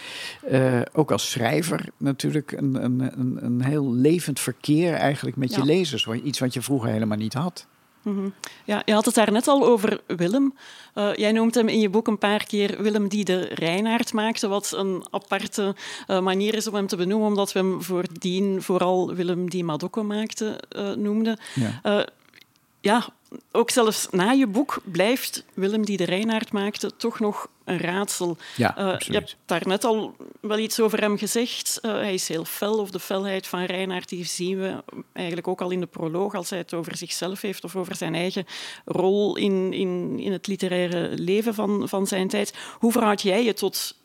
[0.48, 5.64] eh, ook als schrijver, natuurlijk een, een, een, een heel levend verkeer eigenlijk met je
[5.66, 6.08] lezers.
[6.24, 7.68] Iets wat je vroeger helemaal niet had.
[8.02, 8.30] Mhm.
[8.66, 10.54] Ja, je had het daar net al over Willem.
[10.94, 14.48] Eh, jij noemt hem in je boek een paar keer Willem die de Reinaard maakte,
[14.48, 15.76] wat een aparte
[16.08, 20.04] eh, manier is om hem te benoemen, omdat we hem voordien vooral Willem die Madocco
[20.04, 21.40] maakte eh, noemden.
[21.56, 22.08] Ja.
[22.82, 23.08] Ja,
[23.52, 28.38] ook zelfs na je boek blijft Willem die de Reinaard maakte toch nog een raadsel.
[28.56, 31.80] Ja, Eh, je hebt daar net al wel iets over hem gezegd.
[31.82, 35.62] Eh, hij is heel fel, of de felheid van Reinaard, die zien we eigenlijk ook
[35.62, 38.46] al in de proloog, als hij het over zichzelf heeft of over zijn eigen
[38.86, 42.54] rol in, in, in het literaire leven van, van zijn tijd.
[42.80, 43.96] Hoe verhoud jij je tot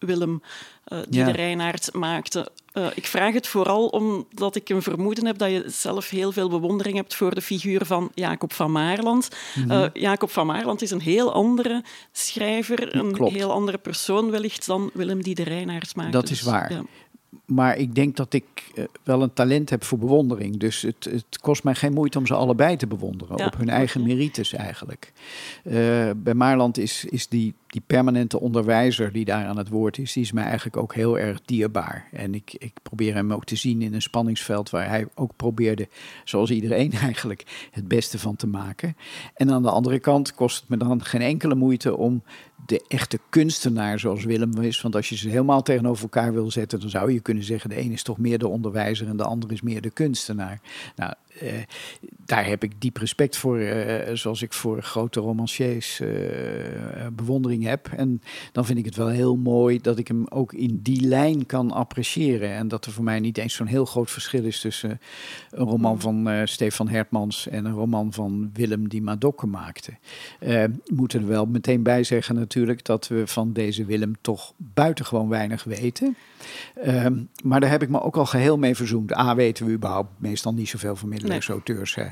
[0.00, 0.42] Willem,
[0.84, 1.26] eh, die Ja.
[1.26, 2.50] de Reinaard maakte?
[2.72, 6.48] Eh, ik vraag het vooral omdat ik een vermoeden heb dat je zelf heel veel
[6.48, 9.28] bewondering hebt voor de figuur van Jacob van Maarland.
[9.54, 9.70] Mhm.
[9.70, 13.32] Eh, Jacob van Maarland is een heel andere schrijver, een Klopt.
[13.32, 16.12] heel andere persoon wellicht dan Willem die de Reinaard maakte.
[16.12, 16.72] Dat is Dus, waar.
[16.72, 16.82] ja.
[17.44, 18.44] Maar ik denk dat ik
[19.02, 20.56] wel een talent heb voor bewondering.
[20.56, 23.36] Dus het, het kost mij geen moeite om ze allebei te bewonderen.
[23.36, 24.10] Ja, op hun eigen oké.
[24.10, 25.12] merites eigenlijk.
[26.16, 30.12] Bij Maarland is, is die, die permanente onderwijzer die daar aan het woord is...
[30.12, 32.08] die is mij eigenlijk ook heel erg dierbaar.
[32.12, 34.70] En ik, ik probeer hem ook te zien in een spanningsveld...
[34.70, 35.88] waar hij ook probeerde,
[36.24, 38.96] zoals iedereen eigenlijk, het beste van te maken.
[39.34, 42.22] En aan de andere kant kost het me dan geen enkele moeite om
[42.66, 44.80] de echte kunstenaar zoals Willem is.
[44.80, 47.80] Want als je ze helemaal tegenover elkaar wil zetten, dan zou je kunnen zeggen: de
[47.80, 50.60] een is toch meer de onderwijzer en de ander is meer de kunstenaar.
[50.96, 51.52] Nou, eh,
[52.24, 56.08] daar heb ik diep respect voor, eh, zoals ik voor grote romanciers eh,
[57.12, 57.88] bewondering heb.
[57.96, 61.46] En dan vind ik het wel heel mooi dat ik hem ook in die lijn
[61.46, 62.50] kan appreciëren.
[62.50, 65.00] En dat er voor mij niet eens zo'n heel groot verschil is tussen
[65.50, 69.92] een roman van eh, Stefan Hertmans en een roman van Willem die Madokke maakte.
[70.38, 75.28] Eh moeten er wel meteen bij zeggen natuurlijk dat we van deze Willem toch buitengewoon
[75.28, 76.16] weinig weten.
[76.74, 79.16] Ehm, maar daar heb ik me ook al geheel mee verzoend.
[79.16, 82.06] A, weten we überhaupt meestal niet zoveel van middeleeuwen middeleeuwse Hè.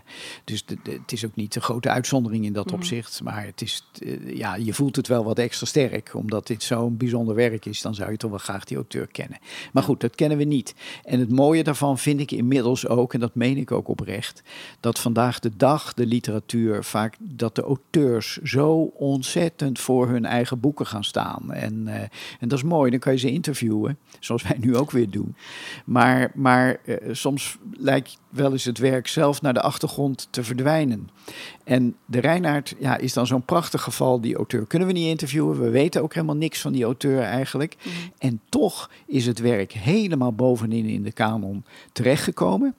[0.45, 2.75] Dus het is ook niet de grote uitzondering in dat mhm.
[2.75, 3.23] opzicht.
[3.23, 6.15] Maar het is, eh, ja, je voelt het wel wat extra sterk.
[6.15, 9.39] Omdat dit zo'n bijzonder werk is, dan zou je toch wel graag die auteur kennen.
[9.73, 10.75] Maar goed, dat kennen we niet.
[11.05, 14.43] En het mooie daarvan vind ik inmiddels ook, en dat meen ik ook oprecht,
[14.81, 20.61] dat vandaag de dag de literatuur vaak dat de auteurs zo ontzettend voor hun eigen
[20.61, 21.53] boeken gaan staan.
[21.53, 21.95] En, uh,
[22.41, 25.37] en dat is mooi, dan kan je ze interviewen, zoals wij nu ook weer doen.
[25.85, 31.11] Maar, maar uh, soms lijkt wel eens het werk zelf naar de achtergrond te verdwijnen.
[31.65, 34.21] En de Reinaard ja, is dan zo'n prachtig geval.
[34.21, 35.61] Die auteur kunnen we niet interviewen.
[35.61, 37.77] We weten ook helemaal niks van die auteur eigenlijk.
[37.79, 37.95] Mhm.
[38.19, 42.75] En toch is het werk helemaal bovenin in de kanon terechtgekomen.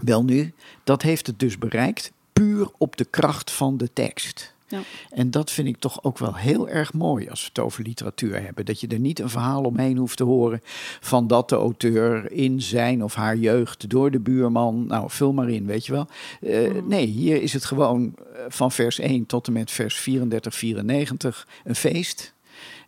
[0.00, 0.52] Wel nu,
[0.84, 4.51] dat heeft het dus bereikt puur op de kracht van de tekst.
[4.72, 4.80] Ja.
[5.10, 8.42] En dat vind ik toch ook wel heel erg mooi als we het over literatuur
[8.42, 8.64] hebben.
[8.64, 10.60] Dat je er niet een verhaal omheen hoeft te horen
[11.00, 15.48] van dat de auteur in zijn of haar jeugd door de buurman, nou vul maar
[15.48, 16.06] in, weet je wel.
[16.40, 20.54] Uh, Nee, hier is het gewoon eh, van vers 1 tot en met vers 34,
[20.54, 22.34] 94 een feest.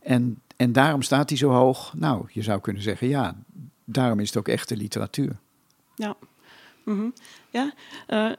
[0.02, 1.94] En, en daarom staat hij zo hoog.
[1.96, 3.36] Nou, je zou kunnen zeggen, ja,
[3.84, 5.36] daarom is het ook echte literatuur.
[5.94, 6.16] Ja.
[6.84, 7.12] Mm
[7.50, 7.72] Ja,
[8.08, 8.32] uh,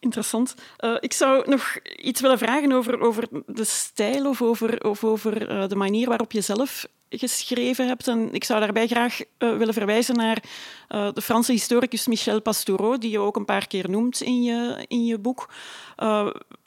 [0.00, 0.54] Interessant.
[0.84, 5.50] Uh, ik zou nog iets willen vragen over, over de stijl of over, of over
[5.50, 8.08] uh, de manier waarop je zelf geschreven hebt.
[8.08, 10.42] En ik zou daarbij graag uh, willen verwijzen naar
[10.88, 15.04] de Franse historicus Michel Pastoureau, die je ook een paar keer noemt in je, in
[15.04, 15.48] je boek.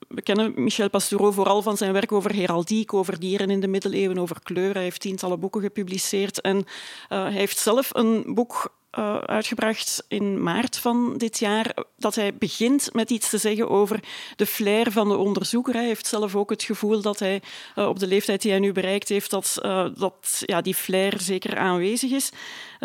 [0.07, 4.17] we kennen Michel Pastoureau vooral van zijn werk over heraldiek, over dieren in de middeleeuwen,
[4.17, 4.73] over kleur.
[4.73, 6.65] Hij heeft tientallen boeken gepubliceerd en
[7.07, 12.93] hij heeft zelf een boek uh, uitgebracht in maart van dit jaar, dat hij begint
[12.93, 13.99] met iets te zeggen over
[14.35, 15.73] de flair van de onderzoeker.
[15.73, 17.41] Hij heeft zelf ook het gevoel dat hij
[17.75, 21.13] uh, op de leeftijd die hij nu bereikt heeft, dat, uh, dat ja, die flair
[21.21, 22.29] zeker aanwezig is.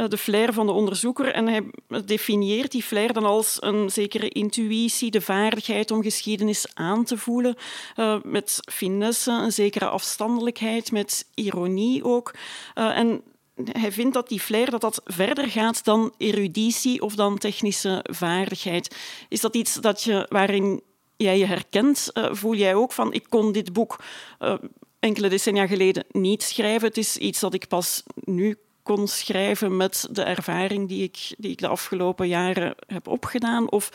[0.09, 1.33] de flair van de onderzoeker.
[1.33, 1.71] En hij
[2.05, 7.57] definieert die flair dan als een zekere intuïtie, de vaardigheid om geschiedenis aan te voelen,
[8.23, 12.35] met finesse, een zekere afstandelijkheid, met ironie ook.
[12.75, 13.23] en
[13.65, 18.97] hij vindt dat die flair dat dat verder gaat dan eruditie of dan technische vaardigheid.
[19.29, 20.83] Is dat iets dat je, waarin
[21.17, 22.11] jij je herkent?
[22.13, 24.01] Uh, voel jij ook van, ik kon dit boek
[24.41, 24.55] uh,
[25.01, 26.89] enkele decennia geleden niet schrijven.
[26.89, 28.57] Het is iets dat ik pas nu
[28.95, 33.71] kon schrijven met de ervaring die ik, die ik de afgelopen jaren heb opgedaan?
[33.71, 33.91] Of,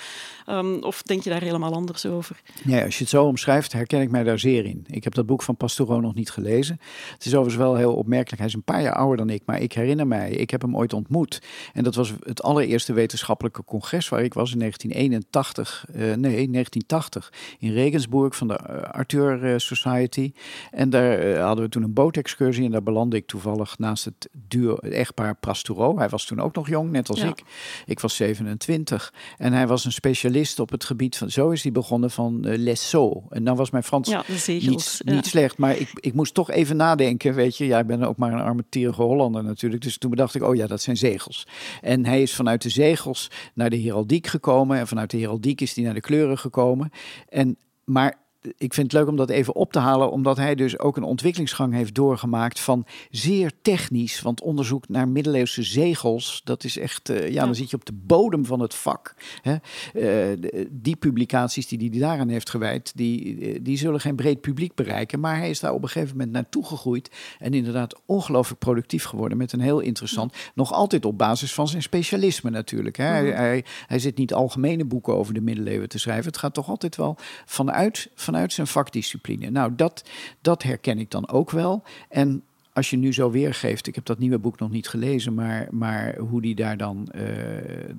[0.50, 2.42] um, of denk je daar helemaal anders over?
[2.64, 4.86] Nee, als je het zo omschrijft, herken ik mij daar zeer in.
[4.88, 6.80] Ik heb dat boek van Pastoureau nog niet gelezen.
[7.14, 8.38] Het is overigens wel heel opmerkelijk.
[8.38, 10.78] Hij is een paar jaar ouder dan ik, maar ik herinner mij, ik heb hem
[10.78, 11.42] ooit ontmoet.
[11.74, 16.50] En dat was het allereerste wetenschappelijke congres waar ik was in 1981, uh, eh, nee,
[16.52, 20.32] 1980, in Regensburg van de uh, Arthur uh, Society.
[20.72, 24.78] En daar hadden we toen een bootexcursie en daar belandde ik toevallig naast het duo
[24.84, 25.98] het echtpaar Pastoureau.
[25.98, 27.44] Hij was toen ook nog jong, net als ik.
[27.86, 29.14] Ik was 27.
[29.38, 31.30] En hij was een specialist op het gebied van...
[31.30, 32.94] Zo is hij begonnen van uh, les
[33.30, 35.58] En dan was mijn Frans ja, niet, niet slecht.
[35.58, 37.66] Maar ik, ik moest toch even nadenken, weet je.
[37.66, 39.82] Ja, ik ben ook maar een armetierige Hollander natuurlijk.
[39.82, 41.48] Dus toen bedacht ik, oh ja, dat zijn zegels.
[41.82, 44.78] En hij is vanuit de zegels naar de heraldiek gekomen.
[44.78, 46.92] En vanuit de heraldiek is hij naar de kleuren gekomen.
[47.30, 48.23] En, maar
[48.58, 51.04] ik vind het leuk om dat even op te halen, omdat hij dus ook een
[51.04, 54.22] ontwikkelingsgang heeft doorgemaakt van zeer technisch.
[54.22, 57.94] Want onderzoek naar middeleeuwse zegels, dat is echt, uh, ja, dan zit je op de
[57.94, 59.16] bodem van het vak.
[59.42, 59.56] Hè?
[59.94, 64.76] Uh, die publicaties die hij daaraan heeft gewijd, die, eh, die zullen geen breed publiek
[64.76, 65.20] bereiken.
[65.20, 69.38] Maar hij is daar op een gegeven moment naartoe gegroeid en inderdaad ongelooflijk productief geworden
[69.38, 72.98] met een heel interessant, nog altijd op basis van zijn specialisme natuurlijk.
[72.98, 73.06] Hè?
[73.06, 76.26] Hij, hij, hij zit niet algemene boeken over de middeleeuwen te schrijven.
[76.26, 79.50] Het gaat toch altijd wel vanuit, vanuit vanuit zijn vakdiscipline.
[79.50, 80.04] Nou, dat,
[80.42, 81.84] dat herken ik dan ook wel.
[82.10, 82.44] En
[82.74, 86.18] als je nu zo weergeeft, ik heb dat nieuwe boek nog niet gelezen, maar, maar
[86.18, 87.22] hoe die daar dan uh,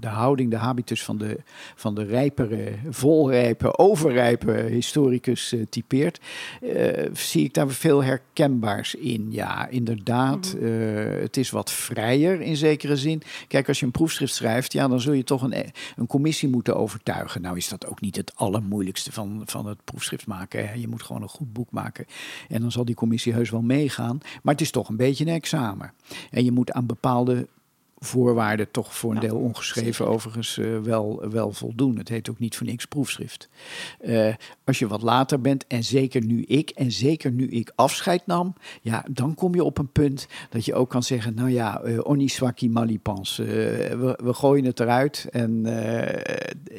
[0.00, 1.38] de houding, de habitus van de,
[1.74, 6.20] van de rijpere, volrijpe, overrijpe historicus uh, typeert,
[6.62, 6.70] uh,
[7.12, 9.26] zie ik daar veel herkenbaars in.
[9.30, 10.72] Ja, inderdaad, mm
[11.04, 13.22] het is wat vrijer in zekere zin.
[13.48, 15.54] Kijk, als je een proefschrift schrijft, ja, dan zul je toch een,
[15.96, 17.42] een commissie moeten overtuigen.
[17.42, 20.68] Nou is dat ook niet het allermoeilijkste van, van het proefschrift maken.
[20.68, 20.74] Hè.
[20.74, 22.06] Je moet gewoon een goed boek maken
[22.48, 24.18] en dan zal die commissie heus wel meegaan.
[24.42, 25.92] Maar het is toch een beetje een examen.
[26.30, 27.46] En je moet aan bepaalde
[28.04, 31.96] voorwaarden toch voor een deel ongeschreven overigens uh, wel, wel voldoen.
[31.98, 33.48] Het heet ook niet voor niks proefschrift.
[34.00, 38.26] Uh, als je wat later bent, en zeker nu ik, en zeker nu ik afscheid
[38.26, 41.84] nam, ja, dan kom je op een punt dat je ook kan zeggen, nou ja,
[41.84, 45.66] uh, oniswaki malipans, we, we gooien het eruit en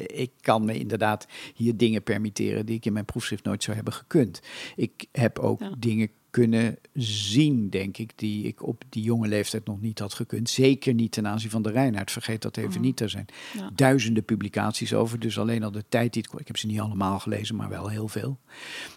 [0.08, 3.93] ik kan me inderdaad hier dingen permitteren die ik in mijn proefschrift nooit zou hebben
[3.93, 4.41] gekund.
[4.76, 9.82] Ik heb ook dingen kunnen zien, denk ik, die ik op die jonge leeftijd nog
[9.82, 10.50] niet had gekund.
[10.50, 12.12] Zeker niet ten aanzien van de Reinhard.
[12.12, 12.82] Vergeet dat even mhm.
[12.82, 13.00] niet.
[13.00, 13.26] Er zijn
[13.76, 15.19] duizenden publicaties over.
[15.19, 18.08] Dus alleen al de tijd die ik heb ze niet allemaal gelezen, maar wel heel
[18.08, 18.38] veel.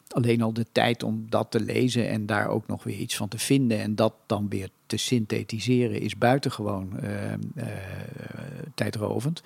[0.09, 3.29] Alleen al de tijd om dat te lezen en daar ook nog weer iets van
[3.29, 7.65] te vinden en dat dan weer te synthetiseren is buitengewoon uh, uh,
[8.75, 9.43] tijdrovend.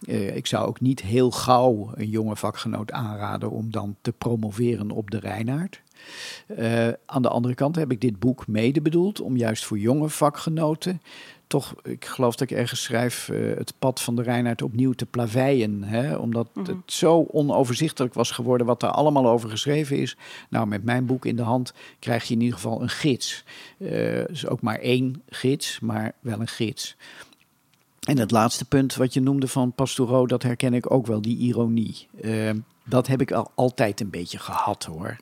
[0.00, 4.90] Uh, ik zou ook niet heel gauw een jonge vakgenoot aanraden om dan te promoveren
[4.90, 5.18] op de
[6.46, 6.98] Reinaard.
[7.06, 11.00] aan de andere kant heb ik dit boek mede bedoeld om juist voor jonge vakgenoten
[11.50, 15.06] toch, ik geloof dat ik ergens schrijf, uh, het pad van de Reinhard opnieuw te
[15.06, 15.82] plaveien.
[15.82, 16.16] Hè?
[16.16, 16.66] Omdat mhm.
[16.66, 20.16] het zo onoverzichtelijk was geworden wat er allemaal over geschreven is.
[20.48, 23.44] Nou, met mijn boek in de hand krijg je in ieder geval een gids.
[23.78, 23.90] Uh,
[24.26, 26.96] dus ook maar één gids, maar wel een gids.
[28.00, 31.36] En het laatste punt wat je noemde van Pastoureau, dat herken ik ook wel, die
[31.36, 32.08] ironie.
[32.24, 32.50] Uh,
[32.90, 35.16] dat heb ik al altijd een beetje gehad hoor.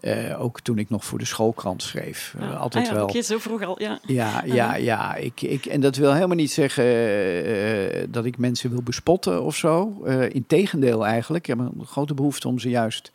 [0.00, 2.34] Uh, ook toen ik nog voor de schoolkrant schreef.
[2.40, 3.22] Uh, altijd ah, ja, wel.
[3.22, 3.98] zo vroeg al, ja.
[4.06, 5.14] Ja, ja, ja.
[5.14, 9.56] Ik, ik, en dat wil helemaal niet zeggen uh, dat ik mensen wil bespotten of
[9.56, 10.02] zo.
[10.32, 11.48] Integendeel eigenlijk.
[11.48, 13.12] Ik heb een grote behoefte om ze juist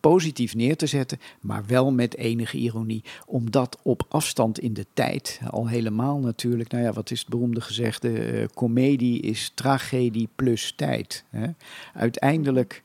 [0.00, 1.20] positief neer te zetten.
[1.40, 3.04] Maar wel met enige ironie.
[3.26, 6.70] Omdat op afstand in de tijd, al helemaal natuurlijk.
[6.70, 8.48] Nou ja, wat is het beroemde gezegde?
[8.54, 11.24] comedie is tragedie plus tijd.
[11.30, 11.46] Hè?
[11.94, 12.82] Uiteindelijk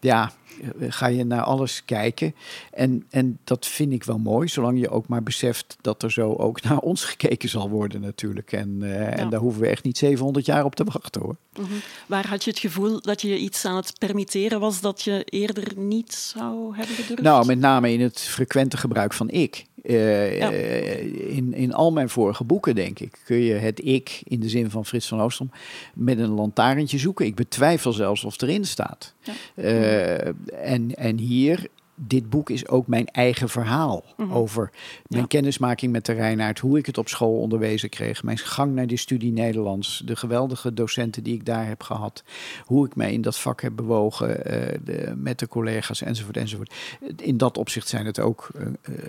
[0.00, 0.32] ja,
[0.80, 2.34] ga je naar alles kijken.
[2.70, 6.34] En, en dat vind ik wel mooi, zolang je ook maar beseft dat er zo
[6.34, 8.52] ook naar ons gekeken zal worden natuurlijk.
[8.52, 11.36] En, uh, en daar hoeven we echt niet 700 jaar op te wachten hoor.
[11.58, 11.72] Mhm.
[12.06, 15.72] Waar had je het gevoel dat je iets aan het permitteren was dat je eerder
[15.76, 17.22] niet zou hebben gedurfd?
[17.22, 19.64] Nou, met name in het frequente gebruik van ik.
[19.88, 24.48] Uh, in, in al mijn vorige boeken, denk ik, kun je het ik in de
[24.48, 25.50] zin van Frits van Oostrom
[25.94, 27.26] met een lantaarntje zoeken.
[27.26, 29.14] Ik betwijfel zelfs of erin staat.
[29.20, 29.32] Ja.
[29.54, 30.26] Uh,
[30.72, 34.32] en, en hier dit boek is ook mijn eigen verhaal mhm.
[34.32, 34.70] over
[35.06, 38.86] mijn kennismaking met de Reinaard, hoe ik het op school onderwezen kreeg, mijn gang naar
[38.86, 42.24] de studie Nederlands, de geweldige docenten die ik daar heb gehad,
[42.64, 46.74] hoe ik mij in dat vak heb bewogen uh, de, met de collega's enzovoort enzovoort.
[47.16, 48.66] In dat opzicht zijn het ook uh,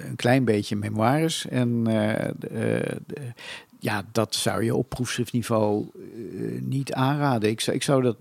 [0.10, 3.34] een klein beetje memoires en uh, de,
[3.80, 7.50] ja, dat zou je op proefschriftniveau uh, niet aanraden.
[7.50, 8.18] Ik zou, ik, zou dat,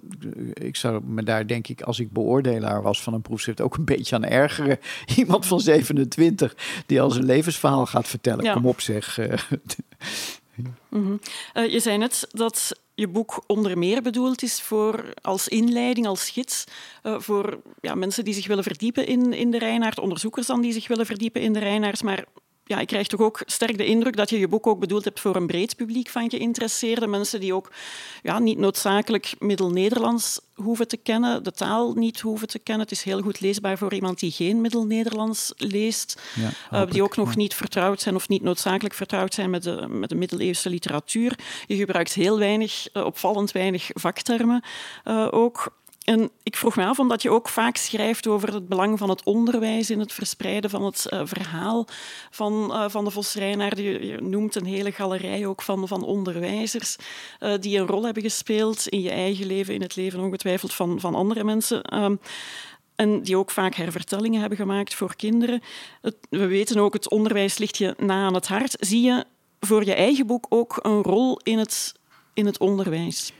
[0.52, 3.84] ik zou me daar, denk ik, als ik beoordelaar was van een proefschrift, ook een
[3.84, 4.78] beetje aan ergeren.
[5.16, 8.52] Iemand van 27 die al zijn levensverhaal gaat vertellen.
[8.52, 9.18] Kom op, zeg.
[10.56, 11.20] mm -hmm.
[11.54, 16.30] uh, je zei net dat je boek onder meer bedoeld is voor, als inleiding, als
[16.30, 16.64] gids,
[17.02, 20.72] uh, voor ja, mensen die zich willen verdiepen in, in de Reinaard, onderzoekers dan die
[20.72, 22.24] zich willen verdiepen in de Reinaard, maar
[22.66, 25.20] ja, ik krijg toch ook sterk de indruk dat je je boek ook bedoeld hebt
[25.20, 27.72] voor een breed publiek van geïnteresseerde mensen die ook
[28.22, 32.82] ja, niet noodzakelijk Middel-Nederlands hoeven te kennen, de taal niet hoeven te kennen.
[32.84, 37.16] Het is heel goed leesbaar voor iemand die geen Middel-Nederlands leest, ja, uh, die ook
[37.16, 41.38] nog niet vertrouwd zijn of niet noodzakelijk vertrouwd zijn met de, met de middeleeuwse literatuur.
[41.66, 44.64] Je gebruikt heel weinig, uh, opvallend weinig vaktermen
[45.04, 45.72] uh, ook.
[46.06, 49.24] En ik vroeg me af, omdat je ook vaak schrijft over het belang van het
[49.24, 51.86] onderwijs in het verspreiden van het uh, verhaal
[52.30, 53.78] van, uh, van de Vos Reinaard.
[53.78, 56.96] Je, je, noemt een hele galerij ook van, van onderwijzers
[57.40, 61.00] uh, die een rol hebben gespeeld in je eigen leven, in het leven ongetwijfeld van,
[61.00, 62.02] van andere mensen.
[62.02, 62.20] Um,
[62.94, 65.62] en die ook vaak hervertellingen hebben gemaakt voor kinderen.
[66.28, 68.76] We weten ook, het onderwijs ligt je na aan het hart.
[68.80, 69.24] Zie je
[69.60, 71.94] voor je eigen boek ook een rol in het,
[72.34, 73.32] in het onderwijs?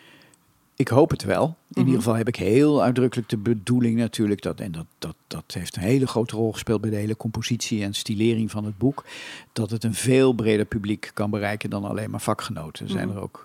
[0.76, 1.44] Ik hoop het wel.
[1.44, 1.96] In ieder mhm.
[1.96, 5.82] geval heb ik heel uitdrukkelijk de bedoeling natuurlijk dat, en dat, dat, dat heeft een
[5.82, 9.04] hele grote rol gespeeld bij de hele compositie en stilering van het boek,
[9.52, 12.84] dat het een veel breder publiek kan bereiken dan alleen maar vakgenoten.
[12.84, 13.16] Er zijn mhm.
[13.16, 13.42] er ook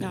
[0.00, 0.08] uh,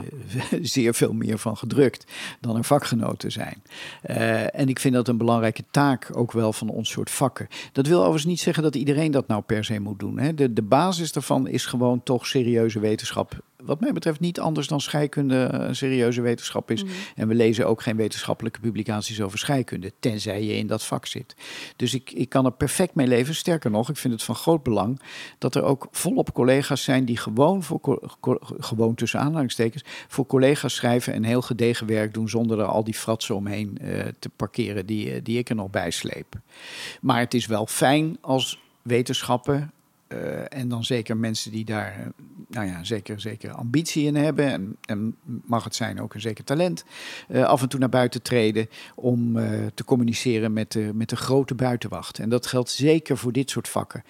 [0.61, 3.63] zeer veel meer van gedrukt dan er vakgenoten zijn.
[4.09, 7.47] Uh, en ik vind dat een belangrijke taak ook wel van ons soort vakken.
[7.71, 10.19] Dat wil overigens niet zeggen dat iedereen dat nou per se moet doen.
[10.19, 10.33] Hè.
[10.33, 14.81] De, de basis daarvan is gewoon toch serieuze wetenschap wat mij betreft niet anders dan
[14.81, 16.83] scheikunde een serieuze wetenschap is.
[16.83, 16.93] Mhm.
[17.15, 21.05] En we lezen ook geen wetenschappelijke publicaties over scheikunde, tenzij je in dat vak
[21.75, 23.35] Dus ik, ik kan er perfect mee leven.
[23.35, 25.01] Sterker nog, ik vind het van groot belang
[25.37, 27.99] dat er ook volop collega's zijn die gewoon, voor,
[28.59, 32.93] gewoon tussen aanhalingstekens, voor collega's schrijven en heel gedegen werk doen zonder er al die
[32.93, 36.35] fratsen omheen uh, te parkeren die, uh, die ik er nog bij sleep.
[37.01, 39.71] Maar het is wel fijn als wetenschappen
[40.13, 42.05] uh, en dan zeker mensen die daar, uh,
[42.49, 44.45] nou ja, zeker, zeker ambitie in hebben.
[44.45, 46.83] En, en mag het zijn ook een zeker talent.
[47.27, 49.33] Uh, af en toe naar buiten treden om
[49.73, 52.19] te communiceren met de, met de grote buitenwacht.
[52.19, 54.03] En dat geldt zeker voor dit soort vakken.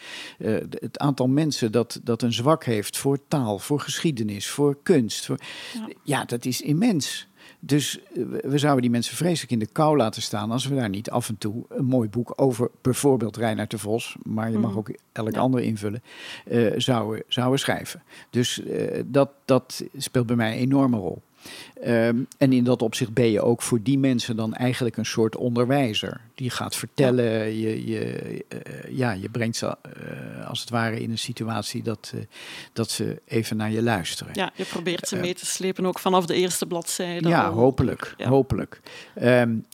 [0.70, 5.26] het aantal mensen dat, dat een zwak heeft voor taal, voor geschiedenis, voor kunst.
[5.26, 5.40] Voor,
[5.74, 5.88] ja.
[6.04, 7.29] ja dat is immens.
[7.60, 8.00] Dus
[8.42, 11.30] we zouden die mensen vreselijk in de kou laten staan als we daar niet af
[11.30, 14.80] en toe een mooi boek over bijvoorbeeld Reinhard de Vos, maar je mag mhm.
[14.80, 15.40] ook elk ja.
[15.40, 16.04] ander invullen,
[16.48, 18.04] uh, zouden, zouden schrijven.
[18.30, 18.62] Dus
[19.06, 21.22] dat, dat speelt bij mij een enorme rol.
[21.82, 25.36] Ehm, en in dat opzicht ben je ook voor die mensen dan eigenlijk een soort
[25.36, 26.22] onderwijzer.
[26.36, 31.12] Die gaat vertellen, je, je, eh, ja, je brengt ze uh, als het ware in
[31.12, 32.22] een situatie dat, uh,
[32.74, 34.34] dat ze even naar je luisteren.
[34.34, 37.30] Ja, je probeert ze mee te slepen ook vanaf de eerste bladzijde.
[37.30, 38.16] Ja, hopelijk.
[38.18, 38.82] hopelijk.
[39.22, 39.66] Um,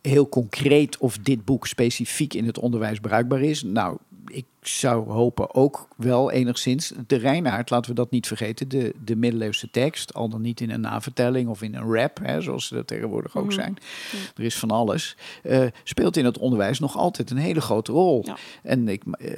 [0.00, 3.62] heel concreet of dit boek specifiek in het onderwijs bruikbaar is.
[3.62, 6.92] Nou, ik zou hopen ook wel enigszins.
[7.06, 10.70] De Reinaard, laten we dat niet vergeten, de, de middeleeuwse tekst, al dan niet in
[10.70, 13.54] een navertelling of in een rap, hè, zoals ze dat tegenwoordig ook mhm.
[13.54, 13.76] zijn.
[14.36, 15.16] Er is van alles.
[15.42, 18.24] Uh, speelt in het onderwijs nog altijd een hele grote rol.
[18.62, 19.28] En ik uh,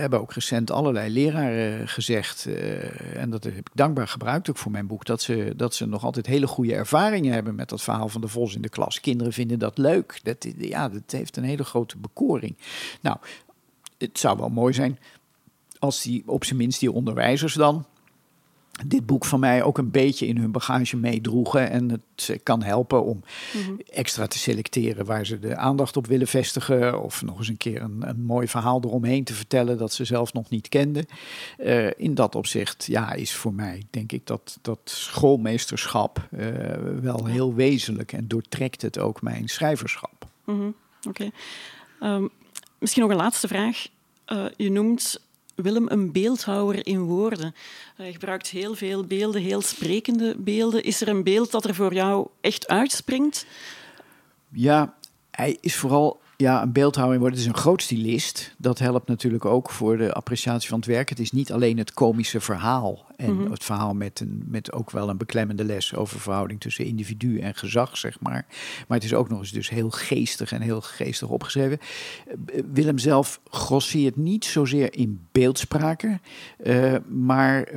[0.00, 4.72] heb ook recent allerlei leraren gezegd, uh, en dat heb ik dankbaar gebruikt ook voor
[4.72, 8.08] mijn boek, dat ze, dat ze nog altijd hele goede ervaringen hebben met dat verhaal
[8.08, 9.00] van de Vos in de klas.
[9.00, 10.20] Kinderen vinden dat leuk.
[10.22, 12.56] Dat, ja, dat heeft een hele grote bekoring.
[13.00, 13.16] Nou,
[13.98, 14.98] het zou wel mooi zijn
[15.78, 17.86] als die, op zijn minst die onderwijzers dan
[18.86, 21.70] dit boek van mij ook een beetje in hun bagage meedroegen.
[21.70, 23.22] En het kan helpen om
[23.52, 23.74] mhm.
[23.90, 27.02] extra te selecteren waar ze de aandacht op willen vestigen.
[27.02, 30.32] Of nog eens een keer een, een mooi verhaal eromheen te vertellen dat ze zelf
[30.32, 31.06] nog niet kenden.
[31.58, 36.46] Uh, in dat opzicht, ja, is voor mij denk ik dat, dat schoolmeesterschap uh,
[37.00, 40.26] wel heel wezenlijk en doortrekt het ook mijn schrijverschap.
[40.44, 40.74] Mm
[41.08, 41.30] Oké.
[42.02, 42.30] Um,
[42.78, 43.86] Misschien nog een laatste vraag.
[44.26, 45.20] Uh, je noemt
[45.54, 47.54] Willem een beeldhouwer in woorden.
[47.96, 50.82] Hij gebruikt heel veel beelden, heel sprekende beelden.
[50.82, 53.46] Is er een beeld dat er voor jou echt uitspringt?
[54.48, 54.94] Ja,
[55.30, 57.34] hij is vooral ja, een beeldhouwer wordt.
[57.34, 58.54] Het is een groot stylist.
[58.58, 61.08] Dat helpt natuurlijk ook voor de appreciatie van het werk.
[61.08, 63.04] Het is niet alleen het komische verhaal.
[63.16, 63.50] En mhm.
[63.50, 67.54] het verhaal met, een, met ook wel een beklemmende les over verhouding tussen individu en
[67.54, 68.46] gezag, zeg maar.
[68.88, 71.78] Maar het is ook nog eens dus heel geestig en heel geestig opgeschreven.
[72.26, 76.20] Eh, Willem zelf grosseert niet zozeer in beeldspraken.
[76.64, 77.68] Uh, maar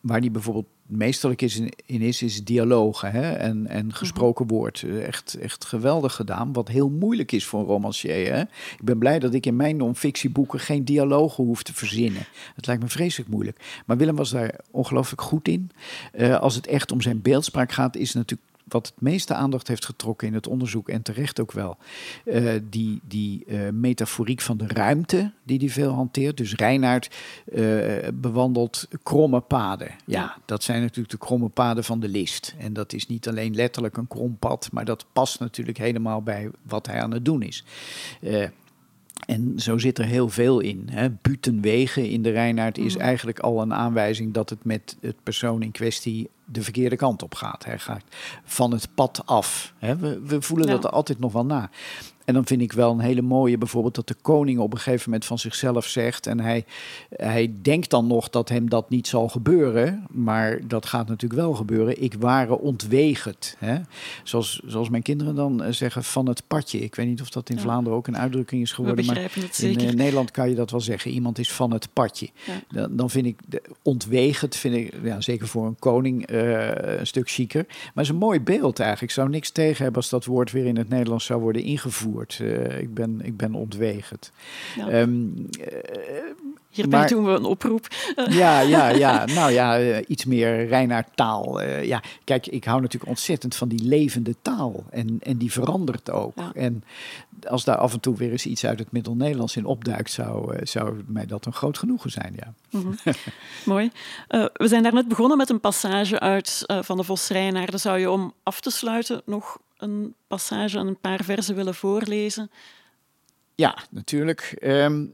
[0.00, 3.32] waar hij bijvoorbeeld meesterlijk is in, in is, is dialogen hè?
[3.32, 3.94] En, en mhm.
[3.94, 4.82] gesproken woord.
[4.82, 8.32] Eh, echt, echt geweldig gedaan, wat heel moeilijk is voor een romancier.
[8.32, 8.40] Hè?
[8.40, 12.26] Ik ben blij dat ik in mijn non-fictieboeken geen dialogen hoef te verzinnen.
[12.54, 13.82] Het lijkt me vreselijk moeilijk.
[13.86, 15.70] Maar Willem was daar ongelooflijk goed in.
[16.14, 19.84] Uh, als het echt om zijn beeldspraak gaat, is natuurlijk wat het meeste aandacht heeft
[19.84, 21.76] getrokken in het onderzoek, en terecht ook wel,
[22.24, 26.36] uh, die, die uh, metaforiek van de ruimte, die hij veel hanteert.
[26.36, 27.10] Dus Reinaard
[27.52, 29.90] uh, bewandelt kromme paden.
[30.06, 32.54] Ja, dat zijn natuurlijk de kromme paden van de list.
[32.58, 36.50] En dat is niet alleen letterlijk een krom pad, maar dat past natuurlijk helemaal bij
[36.62, 37.64] wat hij aan het doen is.
[39.26, 40.88] En zo zit er heel veel in.
[40.90, 41.10] Hè.
[41.10, 43.00] Butenwegen in de Reinaard is mm.
[43.00, 47.34] eigenlijk al een aanwijzing dat het met het persoon in kwestie de verkeerde kant op
[47.34, 47.64] gaat.
[47.64, 48.04] Hij gaat
[48.44, 49.72] van het pad af.
[49.78, 49.96] Hè.
[49.96, 51.70] We, we voelen dat er altijd nog wel na.
[52.24, 55.10] En dan vind ik wel een hele mooie, bijvoorbeeld dat de koning op een gegeven
[55.10, 56.26] moment van zichzelf zegt.
[56.26, 56.64] En hij,
[57.16, 60.06] hij denkt dan nog dat hem dat niet zal gebeuren.
[60.10, 62.02] Maar dat gaat natuurlijk wel gebeuren.
[62.02, 63.56] Ik waren ontwegend.
[63.58, 63.80] Hè?
[64.22, 66.78] Zoals, zoals mijn kinderen dan eh, zeggen, van het padje.
[66.78, 69.04] Ik weet niet of dat in Vlaanderen ook een uitdrukking is geworden.
[69.04, 71.10] maar in uh, Nederland kan je dat wel zeggen.
[71.10, 72.28] Iemand is van het padje.
[72.68, 77.06] Dan, dan, vind ik de, ontwegend, vind ik, ja, zeker voor een koning, uh, een
[77.06, 77.64] stuk chiquer.
[77.66, 79.10] Maar het is een mooi beeld eigenlijk.
[79.10, 82.13] Ik zou niks tegen hebben als dat woord weer in het Nederlands zou worden ingevoerd.
[82.40, 84.32] Uh, ik, ben, ik ben ontwegend.
[84.76, 85.00] Ja.
[85.00, 85.48] Um,
[86.74, 87.86] Hierbij maar, doen we een oproep.
[88.28, 89.24] Ja, ja, ja.
[89.24, 91.62] Nou ja, uh, iets meer Reinaard taal.
[91.62, 94.84] Uh, ja, kijk, ik hou natuurlijk ontzettend van die levende taal.
[94.90, 96.32] En, en die verandert ook.
[96.36, 96.52] Ja.
[96.54, 96.84] En
[97.48, 101.02] als daar af en toe weer eens iets uit het Middel-Nederlands in opduikt, zou, zou
[101.06, 102.32] mij dat een groot genoegen zijn.
[102.36, 102.52] Ja.
[102.70, 103.12] Mm -hmm.
[103.74, 103.90] Mooi.
[104.52, 107.80] we zijn daar net begonnen met een passage uit van de Vos Reinaarden.
[107.80, 112.50] Zou je om af te sluiten nog een passage en een paar versen willen voorlezen?
[113.54, 114.56] Ja, natuurlijk.
[114.62, 115.12] Um,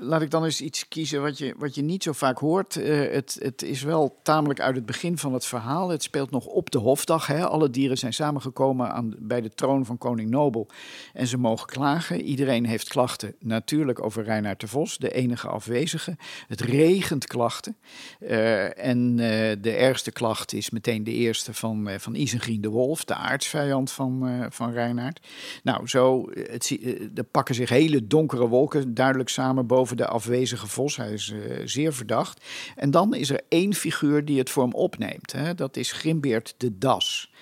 [0.00, 2.76] laat ik dan eens iets kiezen wat je, wat je niet zo vaak hoort.
[2.76, 5.88] Uh, het, het is wel tamelijk uit het begin van het verhaal.
[5.88, 7.26] Het speelt nog op de hofdag.
[7.26, 7.46] Hè.
[7.46, 10.68] Alle dieren zijn samengekomen aan, bij de troon van koning Nobel.
[11.12, 12.22] En ze mogen klagen.
[12.22, 16.16] Iedereen heeft klachten natuurlijk over Reinaard de Vos, de enige afwezige.
[16.46, 17.76] Het regent klachten.
[18.20, 19.18] Uh, en uh,
[19.60, 24.46] de ergste klacht is meteen de eerste van, van Isengrin de Wolf, de aardsvijand van,
[24.50, 25.26] van Reinaard.
[25.62, 26.78] Nou, zo het,
[27.14, 30.96] er pakken zich hele donkere wolken duidelijk samen boven over de afwezige vos.
[30.96, 32.44] Hij is uh, zeer verdacht.
[32.76, 35.32] En dan is er één figuur die het voor hem opneemt.
[35.32, 35.54] Hè?
[35.54, 37.32] Dat is Grimbeert de Das.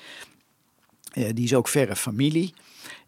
[1.14, 2.54] Uh, die is ook verre familie.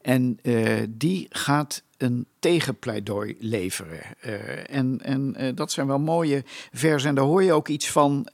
[0.02, 4.20] En uh, die gaat een tegenpleidooi leveren.
[4.66, 7.08] En en dat zijn wel mooie versen.
[7.08, 8.28] En daar hoor je ook iets van,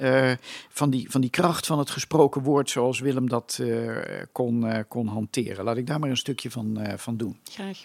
[0.68, 3.60] van, die, van die kracht van het gesproken woord, zoals Willem dat
[4.32, 5.64] kon, kon hanteren.
[5.64, 7.36] Laat ik daar maar een stukje van, van doen.
[7.50, 7.84] Graag.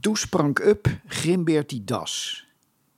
[0.00, 2.44] Doe sprang up, Grimbeert die das,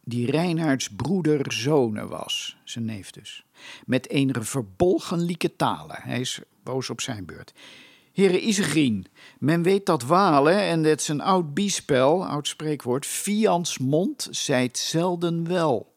[0.05, 3.45] die Reinaards broeder zone was, zijn neef dus,
[3.87, 5.97] met enige verbolgen lieke talen.
[6.01, 7.53] Hij is boos op zijn beurt.
[8.13, 9.07] Heren Isegrien,
[9.39, 14.79] men weet dat walen, en dat is een oud biespel, oud spreekwoord, vians mond zijt
[14.79, 15.95] zelden wel.